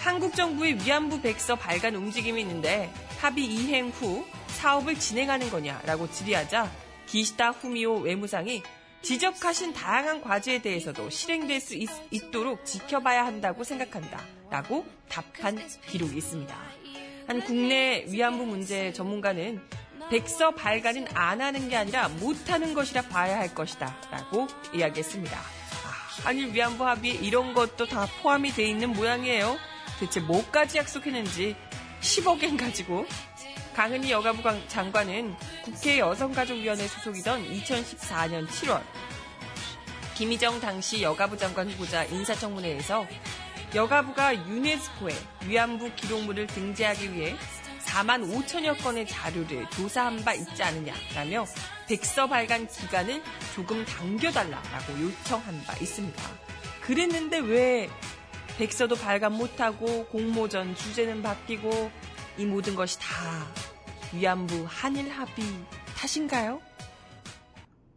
한국 0.04 0.36
정부의 0.36 0.84
위안부 0.84 1.22
백서 1.22 1.56
발간 1.56 1.94
움직임이 1.94 2.42
있는데 2.42 2.92
합의 3.20 3.46
이행 3.46 3.88
후 3.88 4.22
사업을 4.48 4.98
진행하는 4.98 5.48
거냐라고 5.48 6.10
질의하자 6.10 6.70
기시다 7.06 7.52
후미오 7.52 8.00
외무상이 8.00 8.62
지적하신 9.00 9.72
다양한 9.72 10.20
과제에 10.20 10.60
대해서도 10.60 11.08
실행될 11.08 11.58
수 11.58 11.74
있, 11.74 11.88
도록 12.30 12.66
지켜봐야 12.66 13.24
한다고 13.24 13.64
생각한다. 13.64 14.20
라고 14.50 14.84
답한 15.08 15.58
기록이 15.88 16.18
있습니다. 16.18 16.54
한 17.26 17.42
국내 17.42 18.04
위안부 18.06 18.44
문제 18.44 18.92
전문가는 18.92 19.58
백서 20.10 20.50
발간은 20.50 21.06
안 21.14 21.40
하는 21.40 21.70
게 21.70 21.76
아니라 21.76 22.08
못하는 22.08 22.74
것이라 22.74 23.02
봐야 23.08 23.38
할 23.38 23.54
것이다. 23.54 23.96
라고 24.10 24.48
이야기했습니다. 24.74 25.34
아, 25.34 26.24
한일 26.24 26.52
위안부 26.52 26.86
합의에 26.86 27.14
이런 27.14 27.54
것도 27.54 27.86
다 27.86 28.06
포함이 28.20 28.50
돼 28.50 28.64
있는 28.64 28.92
모양이에요. 28.92 29.56
대체 30.00 30.20
뭐까지 30.20 30.78
약속했는지 30.78 31.56
10억엔 32.00 32.58
가지고 32.58 33.06
강은희 33.74 34.10
여가부 34.10 34.42
장관은 34.68 35.34
국회 35.64 35.98
여성가족위원회 35.98 36.86
소속이던 36.86 37.48
2014년 37.50 38.46
7월 38.46 38.82
김희정 40.14 40.60
당시 40.60 41.02
여가부 41.02 41.36
장관 41.36 41.68
후보자 41.68 42.04
인사청문회에서 42.04 43.06
여가부가 43.74 44.34
유네스코에 44.48 45.12
위안부 45.46 45.90
기록물을 45.96 46.46
등재하기 46.46 47.12
위해 47.12 47.34
4만 47.84 48.28
5천여 48.32 48.80
건의 48.82 49.06
자료를 49.06 49.68
조사한 49.70 50.24
바 50.24 50.34
있지 50.34 50.62
않느냐라며 50.62 51.44
백서 51.88 52.28
발간 52.28 52.68
기간을 52.68 53.22
조금 53.54 53.84
당겨달라라고 53.84 55.00
요청한 55.00 55.62
바 55.64 55.76
있습니다. 55.80 56.22
그랬는데 56.80 57.38
왜 57.38 57.88
백서도 58.58 58.94
발간 58.94 59.32
못하고 59.32 60.06
공모전 60.06 60.76
주제는 60.76 61.22
바뀌고 61.22 61.90
이 62.38 62.46
모든 62.46 62.74
것이 62.74 62.98
다 62.98 63.06
위안부 64.14 64.66
한일 64.68 65.10
합의 65.10 65.44
탓인가요? 65.96 66.60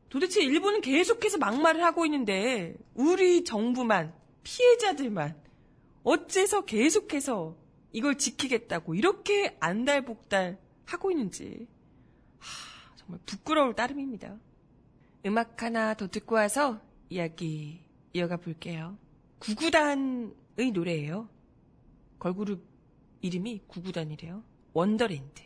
도대체 0.09 0.41
일본은 0.41 0.81
계속해서 0.81 1.37
막말을 1.37 1.83
하고 1.83 2.05
있는데 2.05 2.75
우리 2.95 3.43
정부만 3.43 4.13
피해자들만 4.43 5.35
어째서 6.03 6.65
계속해서 6.65 7.55
이걸 7.91 8.17
지키겠다고 8.17 8.95
이렇게 8.95 9.57
안달복달 9.59 10.57
하고 10.85 11.11
있는지 11.11 11.67
하, 12.39 12.95
정말 12.95 13.19
부끄러울 13.25 13.75
따름입니다. 13.75 14.37
음악 15.25 15.61
하나 15.61 15.93
더 15.93 16.07
듣고 16.07 16.35
와서 16.35 16.79
이야기 17.09 17.81
이어가 18.13 18.37
볼게요. 18.37 18.97
구구단 19.39 20.33
의 20.57 20.71
노래예요. 20.71 21.29
걸그룹 22.17 22.63
이름이 23.21 23.61
구구단이래요. 23.67 24.43
원더랜드. 24.73 25.43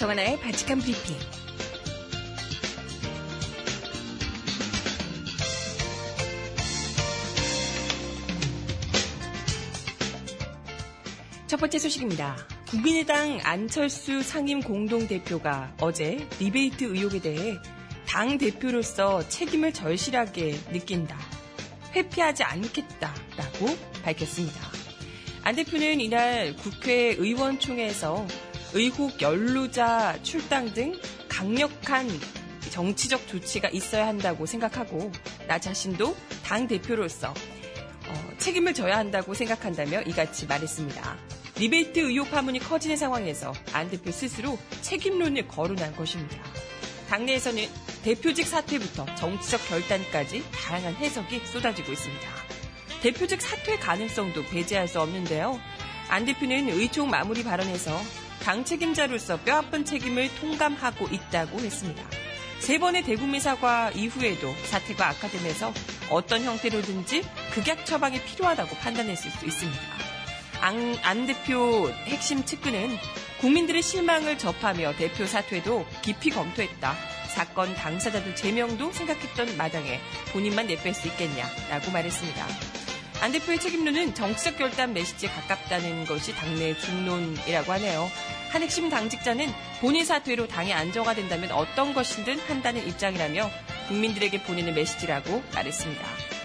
정하나의 0.00 0.40
발칙한 0.40 0.78
브리핑. 0.78 1.14
첫 11.46 11.60
번째 11.60 11.78
소식입니다. 11.78 12.34
국민의당 12.70 13.40
안철수 13.42 14.22
상임 14.22 14.62
공동대표가 14.62 15.74
어제 15.82 16.26
리베이트 16.38 16.84
의혹에 16.84 17.20
대해 17.20 17.58
당 18.08 18.38
대표로서 18.38 19.28
책임을 19.28 19.74
절실하게 19.74 20.52
느낀다. 20.72 21.18
회피하지 21.94 22.42
않겠다라고 22.44 23.76
밝혔습니다. 24.02 24.62
안 25.42 25.56
대표는 25.56 26.00
이날 26.00 26.56
국회 26.56 27.14
의원총회에서 27.18 28.26
의혹 28.72 29.20
연루자 29.20 30.18
출당 30.22 30.72
등 30.72 30.98
강력한 31.28 32.08
정치적 32.70 33.26
조치가 33.26 33.68
있어야 33.70 34.06
한다고 34.06 34.46
생각하고 34.46 35.10
나 35.48 35.58
자신도 35.58 36.16
당 36.44 36.68
대표로서 36.68 37.34
어, 38.06 38.30
책임을 38.38 38.74
져야 38.74 38.98
한다고 38.98 39.34
생각한다며 39.34 40.02
이같이 40.02 40.46
말했습니다. 40.46 41.16
리베이트 41.58 41.98
의혹 41.98 42.30
파문이 42.30 42.60
커지는 42.60 42.96
상황에서 42.96 43.52
안 43.72 43.90
대표 43.90 44.10
스스로 44.12 44.58
책임론을 44.82 45.48
거론한 45.48 45.96
것입니다. 45.96 46.42
당내에서는 47.08 47.66
대표직 48.04 48.46
사퇴부터 48.46 49.04
정치적 49.16 49.68
결단까지 49.68 50.44
다양한 50.52 50.94
해석이 50.94 51.40
쏟아지고 51.44 51.92
있습니다. 51.92 52.28
대표직 53.02 53.42
사퇴 53.42 53.78
가능성도 53.78 54.44
배제할 54.44 54.86
수 54.86 55.00
없는데요. 55.00 55.58
안 56.08 56.24
대표는 56.24 56.68
의총 56.70 57.10
마무리 57.10 57.42
발언에서 57.42 58.00
당 58.42 58.64
책임자로서 58.64 59.38
뼈아픈 59.40 59.84
책임을 59.84 60.34
통감하고 60.36 61.08
있다고 61.08 61.60
했습니다. 61.60 62.02
세 62.58 62.78
번의 62.78 63.02
대국민 63.04 63.40
사과 63.40 63.90
이후에도 63.90 64.52
사태가 64.64 65.08
악화되면서 65.08 65.72
어떤 66.10 66.42
형태로든지 66.42 67.22
극약 67.52 67.86
처방이 67.86 68.20
필요하다고 68.22 68.76
판단했을 68.76 69.30
수 69.30 69.46
있습니다. 69.46 69.80
안, 70.60 70.96
안 71.02 71.26
대표 71.26 71.88
핵심 72.04 72.44
측근은 72.44 72.98
국민들의 73.40 73.80
실망을 73.82 74.36
접하며 74.36 74.96
대표 74.96 75.26
사퇴도 75.26 75.86
깊이 76.02 76.28
검토했다. 76.30 76.94
사건 77.28 77.74
당사자들 77.74 78.36
제명도 78.36 78.92
생각했던 78.92 79.56
마당에 79.56 80.00
본인만 80.32 80.66
내뺄 80.66 80.92
수 80.92 81.08
있겠냐라고 81.08 81.90
말했습니다. 81.90 82.69
안 83.20 83.32
대표의 83.32 83.60
책임론은 83.60 84.14
정치적 84.14 84.56
결단 84.56 84.94
메시지에 84.94 85.28
가깝다는 85.28 86.06
것이 86.06 86.34
당내 86.34 86.74
중론이라고 86.78 87.70
하네요. 87.72 88.10
한 88.48 88.62
핵심 88.62 88.88
당직자는 88.88 89.52
본인 89.80 90.06
사퇴로 90.06 90.48
당이 90.48 90.72
안정화 90.72 91.14
된다면 91.14 91.52
어떤 91.52 91.92
것이든 91.92 92.38
한다는 92.40 92.86
입장이라며 92.88 93.50
국민들에게 93.88 94.42
보내는 94.44 94.74
메시지라고 94.74 95.42
말했습니다. 95.54 96.02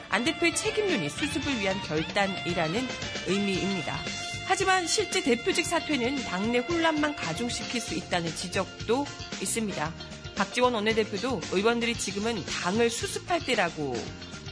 안 0.10 0.26
대표의 0.26 0.54
책임론이 0.54 1.10
수습을 1.10 1.62
위한 1.62 1.82
결단이라는 1.82 2.88
의미입니다. 3.28 3.98
하지만 4.46 4.86
실제 4.86 5.24
대표직 5.24 5.66
사퇴는 5.66 6.26
당내 6.26 6.60
혼란만 6.60 7.16
가중시킬 7.16 7.80
수 7.80 7.96
있다는 7.96 8.36
지적도 8.36 9.06
있습니다. 9.42 9.94
박지원 10.36 10.74
원내대표도 10.74 11.40
의원들이 11.54 11.96
지금은 11.96 12.46
당을 12.46 12.90
수습할 12.90 13.40
때라고 13.46 13.96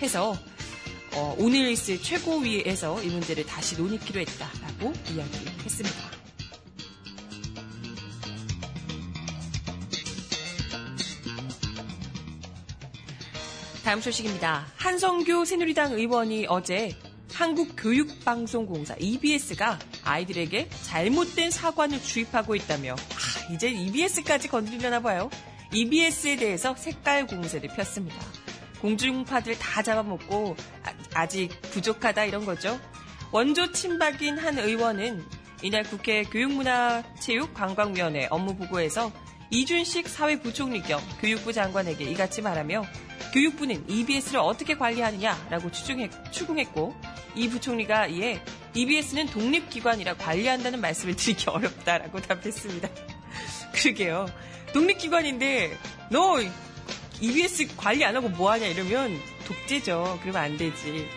해서 0.01 0.37
어, 1.15 1.35
오늘 1.37 1.69
있을 1.69 2.01
최고위에서 2.01 3.03
이 3.03 3.07
문제를 3.07 3.45
다시 3.45 3.77
논의키로 3.77 4.19
했다라고 4.21 4.93
이야기했습니다. 5.13 6.23
다음 13.83 14.01
소식입니다. 14.01 14.65
한성규 14.77 15.45
새누리당 15.45 15.93
의원이 15.93 16.47
어제 16.49 16.97
한국교육방송공사 17.33 18.95
EBS가 18.97 19.77
아이들에게 20.03 20.69
잘못된 20.83 21.51
사관을 21.51 22.01
주입하고 22.01 22.55
있다며 22.55 22.95
아, 22.95 23.53
이제 23.53 23.69
EBS까지 23.69 24.47
건드리려나 24.47 25.01
봐요. 25.01 25.29
EBS에 25.73 26.37
대해서 26.37 26.75
색깔 26.75 27.27
공세를 27.27 27.69
폈습니다. 27.75 28.15
공중파들 28.81 29.57
다 29.59 29.81
잡아먹고 29.81 30.55
아, 31.13 31.27
직 31.27 31.49
부족하다 31.71 32.25
이런 32.25 32.45
거죠. 32.45 32.79
원조 33.31 33.71
친박인 33.71 34.37
한 34.37 34.59
의원은 34.59 35.23
이날 35.61 35.83
국회 35.83 36.23
교육문화체육관광위원회 36.23 38.27
업무보고에서 38.29 39.11
이준식 39.49 40.09
사회부총리 40.09 40.81
겸 40.81 40.99
교육부 41.21 41.53
장관에게 41.53 42.03
이같이 42.05 42.41
말하며 42.41 42.85
교육부는 43.33 43.89
EBS를 43.89 44.39
어떻게 44.39 44.75
관리하느냐라고 44.75 45.71
추궁했고 46.31 46.95
이 47.35 47.49
부총리가 47.49 48.07
이에 48.07 48.43
EBS는 48.75 49.27
독립기관이라 49.27 50.15
관리한다는 50.15 50.81
말씀을 50.81 51.15
드리기 51.15 51.49
어렵다라고 51.49 52.21
답했습니다. 52.21 52.89
그러게요. 53.73 54.27
독립기관인데 54.73 55.77
너 56.09 56.37
EBS 57.21 57.75
관리 57.77 58.03
안 58.03 58.15
하고 58.15 58.29
뭐하냐 58.29 58.67
이러면 58.67 59.19
독재죠. 59.45 60.19
그러면 60.21 60.43
안 60.43 60.57
되지. 60.57 61.07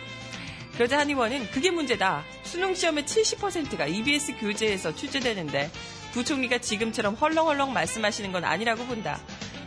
그러자 0.73 0.99
한 0.99 1.09
의원은 1.09 1.49
그게 1.51 1.71
문제다. 1.71 2.23
수능 2.43 2.75
시험의 2.75 3.05
70%가 3.05 3.87
EBS 3.87 4.37
교재에서 4.37 4.95
출제되는데 4.95 5.71
부총리가 6.13 6.59
지금처럼 6.59 7.15
헐렁헐렁 7.15 7.73
말씀하시는 7.73 8.31
건 8.31 8.45
아니라고 8.45 8.85
본다. 8.85 9.19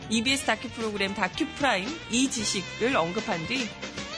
EBS 0.09 0.45
다큐 0.45 0.69
프로그램 0.69 1.13
다큐 1.13 1.45
프라임 1.55 1.87
이 2.09 2.29
지식을 2.29 2.95
언급한 2.95 3.45
뒤 3.47 3.67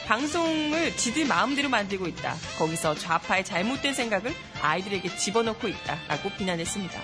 방송을 0.06 0.95
지들 0.97 1.25
마음대로 1.25 1.69
만들고 1.69 2.08
있다. 2.08 2.36
거기서 2.58 2.95
좌파의 2.95 3.45
잘못된 3.45 3.93
생각을 3.93 4.34
아이들에게 4.62 5.15
집어넣고 5.15 5.67
있다 5.67 5.97
라고 6.08 6.29
비난했습니다. 6.32 6.99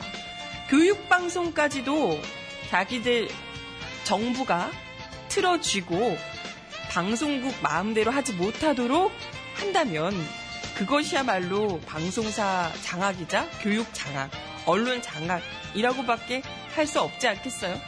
교육방송까지도 0.70 2.20
자기들 2.70 3.30
정부가 4.04 4.72
틀어쥐고 5.30 6.18
방송국 6.90 7.56
마음대로 7.62 8.12
하지 8.12 8.34
못하도록 8.34 9.12
한다면 9.56 10.14
그것이야말로 10.76 11.80
방송사 11.82 12.72
장악이자 12.82 13.48
교육 13.62 13.88
장악, 13.94 14.32
언론 14.66 15.02
장악이라고밖에 15.02 16.42
할 16.76 16.88
수 16.88 17.02
없지 17.02 17.28
않겠어요? 17.28 17.80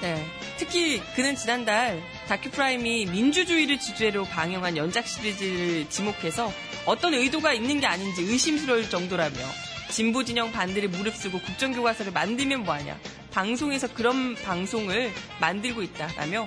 네. 0.00 0.24
특히 0.56 1.02
그는 1.16 1.34
지난달 1.34 2.00
다큐프라임이 2.28 3.06
민주주의를 3.06 3.78
주제로 3.80 4.24
방영한 4.24 4.76
연작 4.76 5.06
시리즈를 5.06 5.88
지목해서 5.90 6.52
어떤 6.86 7.14
의도가 7.14 7.52
있는 7.52 7.80
게 7.80 7.86
아닌지 7.86 8.22
의심스러울 8.22 8.88
정도라며 8.88 9.36
진보 9.90 10.22
진영 10.24 10.52
반대를 10.52 10.88
무릅쓰고 10.90 11.40
국정교과서를 11.40 12.12
만들면 12.12 12.62
뭐하냐. 12.62 12.98
방송에서 13.32 13.92
그런 13.92 14.34
방송을 14.36 15.12
만들고 15.40 15.82
있다라며 15.82 16.46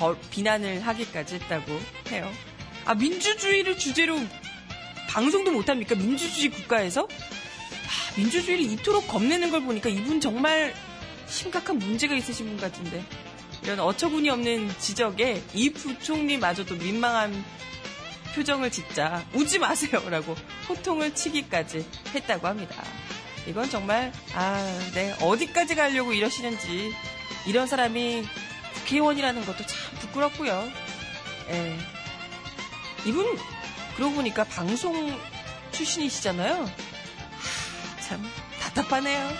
거, 0.00 0.16
비난을 0.30 0.80
하기까지 0.80 1.34
했다고 1.34 1.78
해요. 2.10 2.32
아, 2.86 2.94
민주주의를 2.94 3.76
주제로 3.76 4.18
방송도 5.10 5.52
못합니까? 5.52 5.94
민주주의 5.94 6.48
국가에서? 6.48 7.02
아, 7.02 8.16
민주주의를 8.16 8.64
이토록 8.72 9.06
겁내는 9.08 9.50
걸 9.50 9.62
보니까 9.62 9.90
이분 9.90 10.18
정말 10.18 10.74
심각한 11.26 11.78
문제가 11.78 12.14
있으신 12.14 12.46
분 12.46 12.56
같은데 12.56 13.04
이런 13.62 13.78
어처구니 13.78 14.30
없는 14.30 14.70
지적에 14.78 15.42
이 15.52 15.70
부총리마저도 15.70 16.76
민망한 16.76 17.44
표정을 18.34 18.70
짓자 18.70 19.26
우지 19.34 19.58
마세요라고 19.58 20.34
호통을 20.68 21.14
치기까지 21.14 21.84
했다고 22.14 22.48
합니다. 22.48 22.82
이건 23.46 23.68
정말 23.68 24.12
아, 24.34 24.90
네 24.94 25.14
어디까지 25.20 25.74
가려고 25.74 26.14
이러시는지 26.14 26.94
이런 27.46 27.66
사람이 27.66 28.24
국회의원이라는 28.80 29.44
것도 29.46 29.66
참 29.66 29.98
부끄럽고요. 30.00 30.70
예. 31.50 31.78
이분 33.06 33.26
그러고 33.96 34.16
보니까 34.16 34.44
방송 34.44 35.18
출신이시잖아요. 35.72 36.64
하, 36.64 38.00
참 38.02 38.22
답답하네요. 38.60 39.30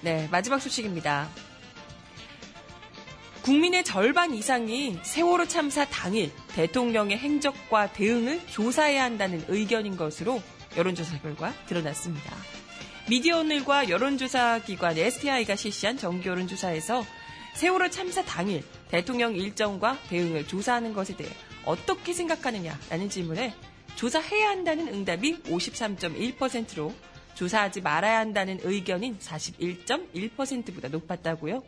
네, 0.00 0.28
마지막 0.30 0.60
소식입니다. 0.60 1.28
국민의 3.42 3.82
절반 3.82 4.34
이상이 4.34 4.98
세월호 5.02 5.48
참사 5.48 5.86
당일 5.86 6.30
대통령의 6.48 7.18
행적과 7.18 7.92
대응을 7.92 8.46
조사해야 8.46 9.02
한다는 9.02 9.44
의견인 9.48 9.96
것으로 9.96 10.42
여론조사 10.76 11.18
결과 11.20 11.52
드러났습니다. 11.66 12.36
미디어 13.08 13.38
오늘과 13.38 13.88
여론조사 13.88 14.64
기관 14.66 14.98
STI가 14.98 15.56
실시한 15.56 15.96
정기 15.96 16.28
여론조사에서 16.28 17.02
세월호 17.54 17.88
참사 17.88 18.22
당일 18.22 18.62
대통령 18.90 19.34
일정과 19.34 19.96
대응을 20.10 20.46
조사하는 20.46 20.92
것에 20.92 21.16
대해 21.16 21.30
어떻게 21.64 22.12
생각하느냐라는 22.12 23.08
질문에 23.08 23.54
조사해야 23.96 24.50
한다는 24.50 24.88
응답이 24.88 25.44
53.1%로 25.44 26.92
조사하지 27.34 27.80
말아야 27.80 28.18
한다는 28.18 28.58
의견인 28.62 29.16
41.1%보다 29.18 30.88
높았다고요. 30.88 31.62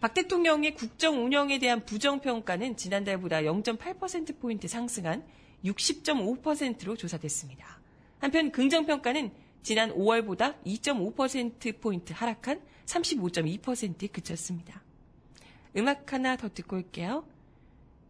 박 0.00 0.14
대통령의 0.14 0.76
국정 0.76 1.24
운영에 1.24 1.58
대한 1.58 1.84
부정평가는 1.84 2.76
지난달보다 2.76 3.40
0.8%포인트 3.40 4.68
상승한 4.68 5.24
60.5%로 5.64 6.96
조사됐습니다. 6.96 7.80
한편 8.20 8.52
긍정평가는 8.52 9.47
지난 9.62 9.92
5월보다 9.94 10.62
2.5%포인트 10.64 12.12
하락한 12.14 12.60
35.2%에 12.86 14.06
그쳤습니다. 14.08 14.82
음악 15.76 16.12
하나 16.12 16.36
더 16.36 16.48
듣고 16.48 16.76
올게요. 16.76 17.26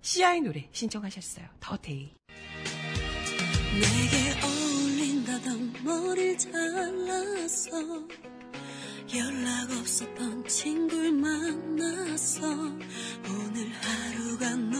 시아의 0.00 0.40
노래 0.42 0.68
신청하셨어요. 0.72 1.46
The 1.61 1.77
Day. 1.77 2.14
내게 3.74 4.34
어울린다던 4.44 5.84
머리를 5.84 6.38
잘랐어 6.38 8.08
연락 9.14 9.71
없었던 9.71 10.47
친구를 10.47 11.12
만났어 11.12 12.47
오늘 12.47 13.73
하루가 13.81 14.55
널 14.55 14.79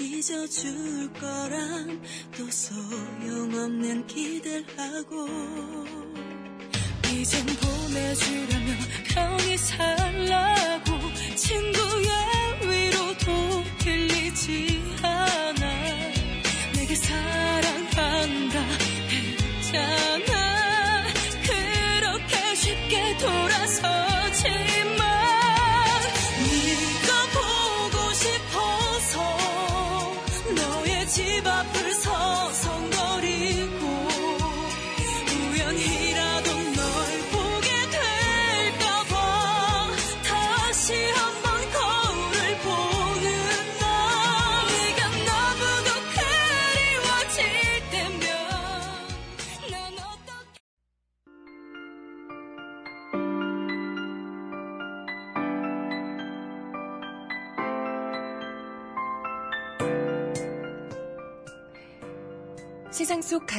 잊어줄 0.00 1.12
거란 1.12 2.02
또 2.36 2.50
소용없는 2.50 4.06
기대를 4.08 4.66
하고 4.76 5.28
이젠 7.12 7.46
보내주려며 7.46 8.74
편히 9.08 9.56
살 9.56 9.95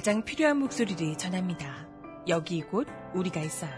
가장 0.08 0.24
필요한 0.24 0.60
목소리를 0.60 1.18
전합니다. 1.18 1.86
여기 2.30 2.62
곧 2.62 2.88
우리가 3.14 3.42
있어요. 3.42 3.74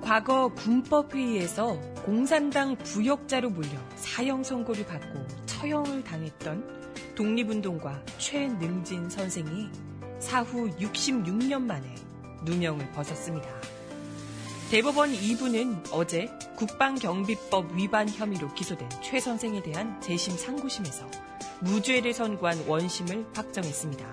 과거 0.00 0.48
군법회의에서 0.54 1.78
공산당 2.06 2.76
부역자로 2.76 3.50
몰려 3.50 3.68
사형 3.96 4.42
선고를 4.42 4.86
받고 4.86 5.26
처형을 5.44 6.02
당했던 6.02 7.14
독립운동가 7.14 8.06
최능진 8.16 9.10
선생이 9.10 9.68
사후 10.18 10.70
66년 10.78 11.60
만에 11.60 11.94
누명을 12.44 12.90
벗었습니다. 12.92 13.48
대법원 14.70 15.12
2부는 15.12 15.90
어제 15.92 16.30
국방경비법 16.56 17.76
위반 17.76 18.08
혐의로 18.08 18.52
기소된 18.54 18.88
최 19.02 19.18
선생에 19.18 19.62
대한 19.62 20.00
재심 20.00 20.36
상고심에서 20.36 21.10
무죄를 21.60 22.12
선고한 22.12 22.66
원심을 22.66 23.26
확정했습니다. 23.34 24.06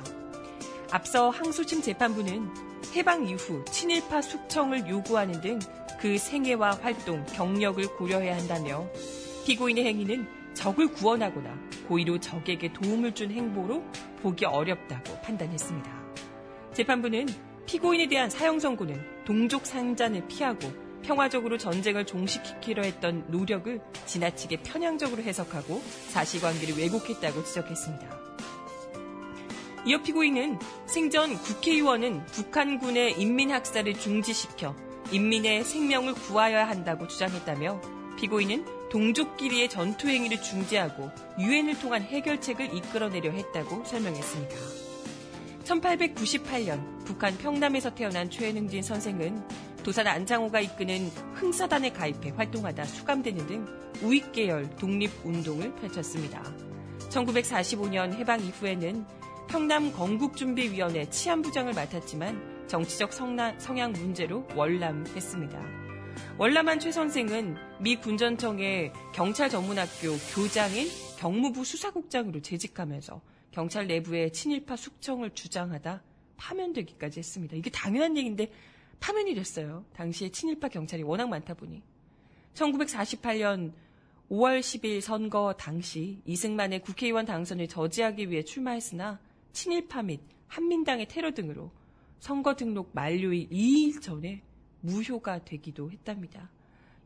앞서 0.92 1.30
항소심 1.30 1.82
재판부는 1.82 2.50
해방 2.96 3.28
이후 3.28 3.63
친일파 3.66 4.22
숙청을 4.22 4.90
요구하는 4.90 5.42
등 5.42 5.60
그 6.00 6.18
생애와 6.18 6.78
활동, 6.82 7.26
경력을 7.26 7.84
고려해야 7.96 8.38
한다며 8.38 8.88
피고인의 9.46 9.86
행위는 9.86 10.28
적을 10.54 10.88
구원하거나 10.88 11.58
고의로 11.88 12.20
적에게 12.20 12.72
도움을 12.74 13.13
준 13.13 13.32
행보로 13.32 13.84
보기 14.22 14.46
어렵다고 14.46 15.20
판단했습니다. 15.22 15.92
재판부는 16.74 17.28
피고인에 17.67 18.08
대한 18.08 18.30
사형 18.30 18.60
선고는 18.62 19.25
동족 19.25 19.65
상잔을 19.65 20.25
피하고 20.30 20.71
평화적으로 21.03 21.58
전쟁을 21.58 22.06
종식시키려 22.06 22.84
했던 22.84 23.25
노력을 23.27 23.82
지나치게 24.06 24.63
편향적으로 24.63 25.21
해석하고 25.21 25.82
사실관계를 26.08 26.77
왜곡했다고 26.77 27.43
지적했습니다. 27.43 28.19
이어 29.86 30.01
피고인은 30.01 30.60
생전 30.86 31.38
국회의원은 31.38 32.25
북한군의 32.27 33.19
인민학살을 33.21 33.95
중지시켜 33.95 34.73
인민의 35.12 35.65
생명을 35.65 36.13
구하여야 36.13 36.67
한다고 36.67 37.08
주장했다며 37.08 37.82
피고인은 38.17 38.89
동족끼리의 38.89 39.69
전투 39.69 40.08
행위를 40.08 40.41
중지하고 40.41 41.12
유엔을 41.39 41.80
통한 41.80 42.01
해결책을 42.01 42.73
이끌어내려 42.75 43.32
했다고 43.32 43.84
설명했습니다. 43.84 44.87
1898년 45.67 47.06
북한 47.06 47.38
평남에서 47.38 47.93
태어난 47.93 48.30
최능진 48.30 48.82
선생은 48.82 49.45
도산 49.84 50.08
안장호가 50.08 50.62
이끄는 50.62 51.10
흥사단에 51.34 51.91
가입해 51.91 52.32
활동하다 52.32 52.86
수감되는 52.86 53.47
등 53.47 53.65
우익계열 54.01 54.75
독립운동을 54.77 55.75
펼쳤습니다. 55.75 56.43
1945년 57.10 58.13
해방 58.13 58.41
이후에는 58.41 59.06
평남 59.47 59.91
건국준비위원회 59.93 61.10
치안부장을 61.10 61.73
맡았지만 61.73 62.67
정치적 62.67 63.13
성나, 63.13 63.58
성향 63.60 63.93
문제로 63.93 64.45
월남했습니다. 64.56 65.88
월남한 66.38 66.80
최 66.80 66.91
선생은 66.91 67.56
미 67.80 67.95
군전청의 67.95 68.91
경찰 69.13 69.49
전문학교 69.49 70.17
교장인 70.34 70.88
경무부 71.17 71.63
수사국장으로 71.63 72.41
재직하면서 72.41 73.21
경찰 73.58 73.88
내부의 73.88 74.32
친일파 74.34 74.76
숙청을 74.76 75.32
주장하다 75.32 76.04
파면되기까지 76.38 77.17
했습니다. 77.17 77.56
이게 77.58 77.72
당연한 77.72 78.15
얘기인데 78.15 78.52
파면이 79.00 79.34
됐어요. 79.34 79.84
당시에 79.96 80.30
친일파 80.30 80.67
경찰이 80.67 81.02
워낙 81.02 81.28
많다 81.28 81.56
보니. 81.56 81.82
1948년 82.54 83.74
5월 84.30 84.60
10일 84.60 85.02
선거 85.02 85.56
당시 85.58 86.22
이승만의 86.26 86.84
국회의원 86.84 87.26
당선을 87.26 87.67
저지하기 87.67 88.30
위해 88.30 88.43
출마했으나 88.43 89.20
친일파 89.54 90.04
및 90.04 90.22
한민당의 90.46 91.08
테러 91.08 91.34
등으로 91.34 91.72
선거 92.20 92.56
등록 92.56 92.91
만료일 92.93 93.50
2일 93.50 94.04
전에 94.04 94.43
무효가 94.82 95.43
되기도 95.46 95.89
했답니다. 95.89 96.52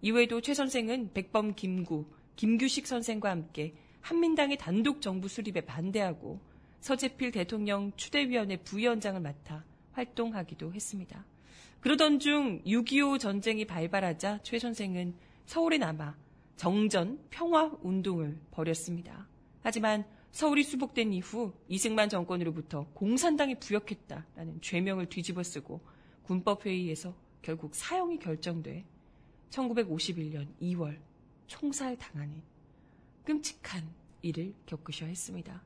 이외에도 0.01 0.41
최 0.41 0.53
선생은 0.53 1.13
백범 1.13 1.55
김구, 1.55 2.07
김규식 2.35 2.87
선생과 2.87 3.29
함께 3.29 3.73
한민당의 4.01 4.57
단독 4.57 5.01
정부 5.01 5.27
수립에 5.27 5.61
반대하고 5.61 6.39
서재필 6.79 7.31
대통령 7.31 7.91
추대위원회 7.95 8.57
부위원장을 8.57 9.19
맡아 9.21 9.63
활동하기도 9.93 10.73
했습니다. 10.73 11.25
그러던 11.79 12.19
중 12.19 12.61
6.25 12.63 13.19
전쟁이 13.19 13.65
발발하자 13.65 14.39
최 14.43 14.59
선생은 14.59 15.15
서울에 15.45 15.77
남아 15.77 16.15
정전 16.55 17.19
평화 17.29 17.71
운동을 17.81 18.39
벌였습니다. 18.51 19.27
하지만 19.61 20.05
서울이 20.31 20.63
수복된 20.63 21.11
이후 21.13 21.53
이승만 21.67 22.07
정권으로부터 22.09 22.87
공산당이 22.93 23.59
부역했다라는 23.59 24.61
죄명을 24.61 25.07
뒤집어 25.07 25.43
쓰고 25.43 25.81
군법회의에서 26.23 27.13
결국 27.41 27.75
사형이 27.75 28.19
결정돼 28.19 28.85
1951년 29.49 30.47
2월 30.61 30.99
총살 31.47 31.97
당하는 31.97 32.41
끔찍한 33.25 33.87
일을 34.21 34.53
겪으셔야 34.65 35.09
했습니다. 35.09 35.61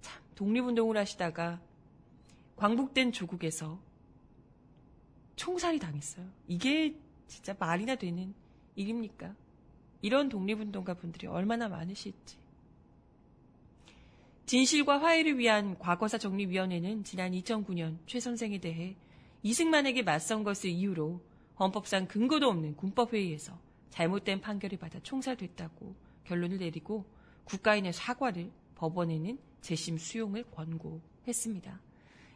참, 0.00 0.22
독립운동을 0.34 0.96
하시다가 0.96 1.60
광복된 2.56 3.12
조국에서 3.12 3.78
총살이 5.36 5.78
당했어요. 5.78 6.26
이게 6.48 6.96
진짜 7.26 7.54
말이나 7.58 7.96
되는 7.96 8.34
일입니까? 8.74 9.34
이런 10.02 10.28
독립운동가 10.28 10.94
분들이 10.94 11.26
얼마나 11.26 11.68
많으실지. 11.68 12.38
진실과 14.46 15.00
화해를 15.00 15.38
위한 15.38 15.76
과거사 15.78 16.18
정리위원회는 16.18 17.02
지난 17.02 17.32
2009년 17.32 17.98
최 18.06 18.20
선생에 18.20 18.58
대해 18.58 18.96
이승만에게 19.42 20.02
맞선 20.02 20.44
것을 20.44 20.70
이유로 20.70 21.20
헌법상 21.58 22.06
근거도 22.06 22.48
없는 22.48 22.76
군법회의에서 22.76 23.58
잘못된 23.90 24.40
판결을 24.40 24.78
받아 24.78 25.00
총살됐다고 25.00 25.94
결론을 26.26 26.58
내리고 26.58 27.04
국가인의 27.44 27.92
사과를 27.92 28.50
법원에는 28.74 29.38
재심 29.60 29.98
수용을 29.98 30.44
권고했습니다. 30.50 31.80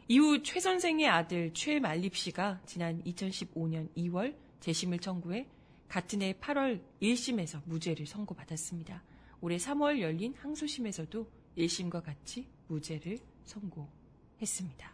이후 0.07 0.41
최 0.43 0.59
선생의 0.59 1.07
아들 1.07 1.53
최말립 1.53 2.15
씨가 2.15 2.61
지난 2.65 3.01
2015년 3.03 3.93
2월 3.95 4.35
재심을 4.59 4.99
청구해 4.99 5.47
같은 5.87 6.21
해 6.21 6.33
8월 6.33 6.81
1심에서 7.01 7.61
무죄를 7.65 8.05
선고받았습니다. 8.05 9.03
올해 9.41 9.57
3월 9.57 9.99
열린 9.99 10.33
항소심에서도 10.35 11.27
1심과 11.57 12.03
같이 12.03 12.47
무죄를 12.67 13.19
선고했습니다. 13.43 14.91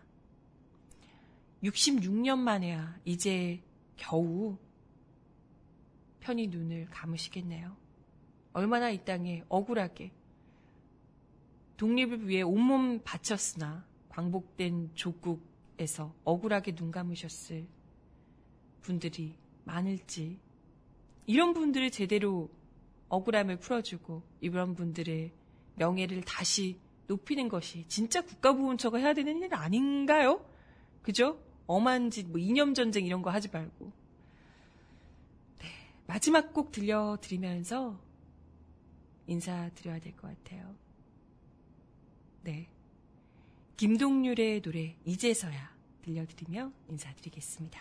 66년 1.63 2.37
만에야 2.37 2.99
이제 3.05 3.61
겨우 3.95 4.57
편히 6.19 6.47
눈을 6.47 6.87
감으시겠네요. 6.89 7.86
얼마나 8.57 8.89
이 8.89 9.05
땅에 9.05 9.43
억울하게 9.49 10.11
독립을 11.77 12.27
위해 12.27 12.41
온몸 12.41 13.03
바쳤으나 13.03 13.85
광복된 14.09 14.95
조국에서 14.95 16.11
억울하게 16.23 16.73
눈 16.73 16.89
감으셨을 16.89 17.67
분들이 18.81 19.35
많을지 19.63 20.39
이런 21.27 21.53
분들을 21.53 21.91
제대로 21.91 22.49
억울함을 23.09 23.59
풀어주고 23.59 24.23
이런 24.41 24.73
분들의 24.73 25.31
명예를 25.75 26.21
다시 26.23 26.79
높이는 27.05 27.49
것이 27.49 27.85
진짜 27.87 28.21
국가보훈처가 28.21 28.97
해야 28.97 29.13
되는 29.13 29.39
일 29.39 29.53
아닌가요? 29.53 30.43
그죠? 31.03 31.39
엄한 31.67 32.09
짓, 32.09 32.27
뭐 32.27 32.39
이념전쟁 32.39 33.05
이런 33.05 33.21
거 33.21 33.29
하지 33.29 33.49
말고. 33.49 33.91
네, 35.59 35.67
마지막 36.07 36.53
곡 36.53 36.71
들려드리면서 36.71 38.06
인사드려야 39.27 39.99
될 39.99 40.15
것 40.15 40.27
같아요. 40.43 40.75
네. 42.43 42.67
김동률의 43.77 44.61
노래 44.61 44.95
이제서야 45.05 45.75
들려드리며 46.01 46.71
인사드리겠습니다. 46.89 47.79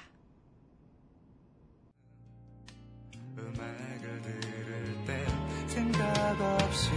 음악을 3.38 4.22
들을 4.22 5.04
때 5.06 5.26
생각 5.68 6.40
없이 6.40 6.90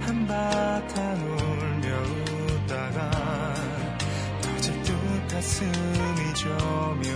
한바탕 0.00 1.16
울며 1.38 2.02
웃다가 2.02 3.54
어제도 4.56 4.92
가슴이 5.28 6.34
저며 6.34 7.10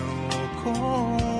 오고 0.65 1.38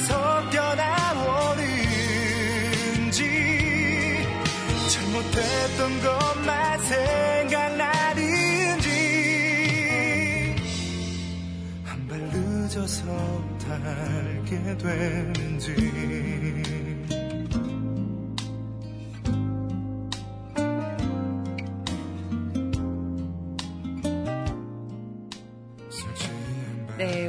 섞여 0.00 0.74
나오는지 0.74 1.66
잘못했던 4.90 6.02
것만 6.02 6.80
생각나는지 6.80 8.88
한 11.84 12.08
발 12.08 12.18
늦어서 12.20 13.04
달게 13.58 14.76
되는지 14.78 15.74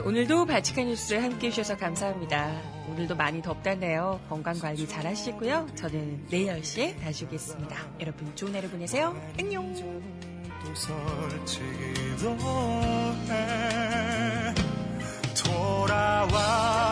오늘도 0.07 0.45
바치칸 0.45 0.87
뉴스 0.87 1.15
함께 1.15 1.47
해주셔서 1.47 1.75
감사합니다. 1.75 2.61
오늘도 2.87 3.13
많이 3.17 3.41
덥다네요. 3.41 4.21
건강 4.29 4.57
관리 4.57 4.87
잘 4.87 5.05
하시고요. 5.05 5.67
저는 5.75 6.27
내일 6.29 6.47
10시에 6.47 6.97
다시 7.01 7.25
오겠습니다. 7.25 7.75
여러분 7.99 8.33
좋은 8.33 8.55
하루 8.55 8.69
보내세요. 8.69 9.13
안녕. 9.37 9.75
돌아와 15.43 16.86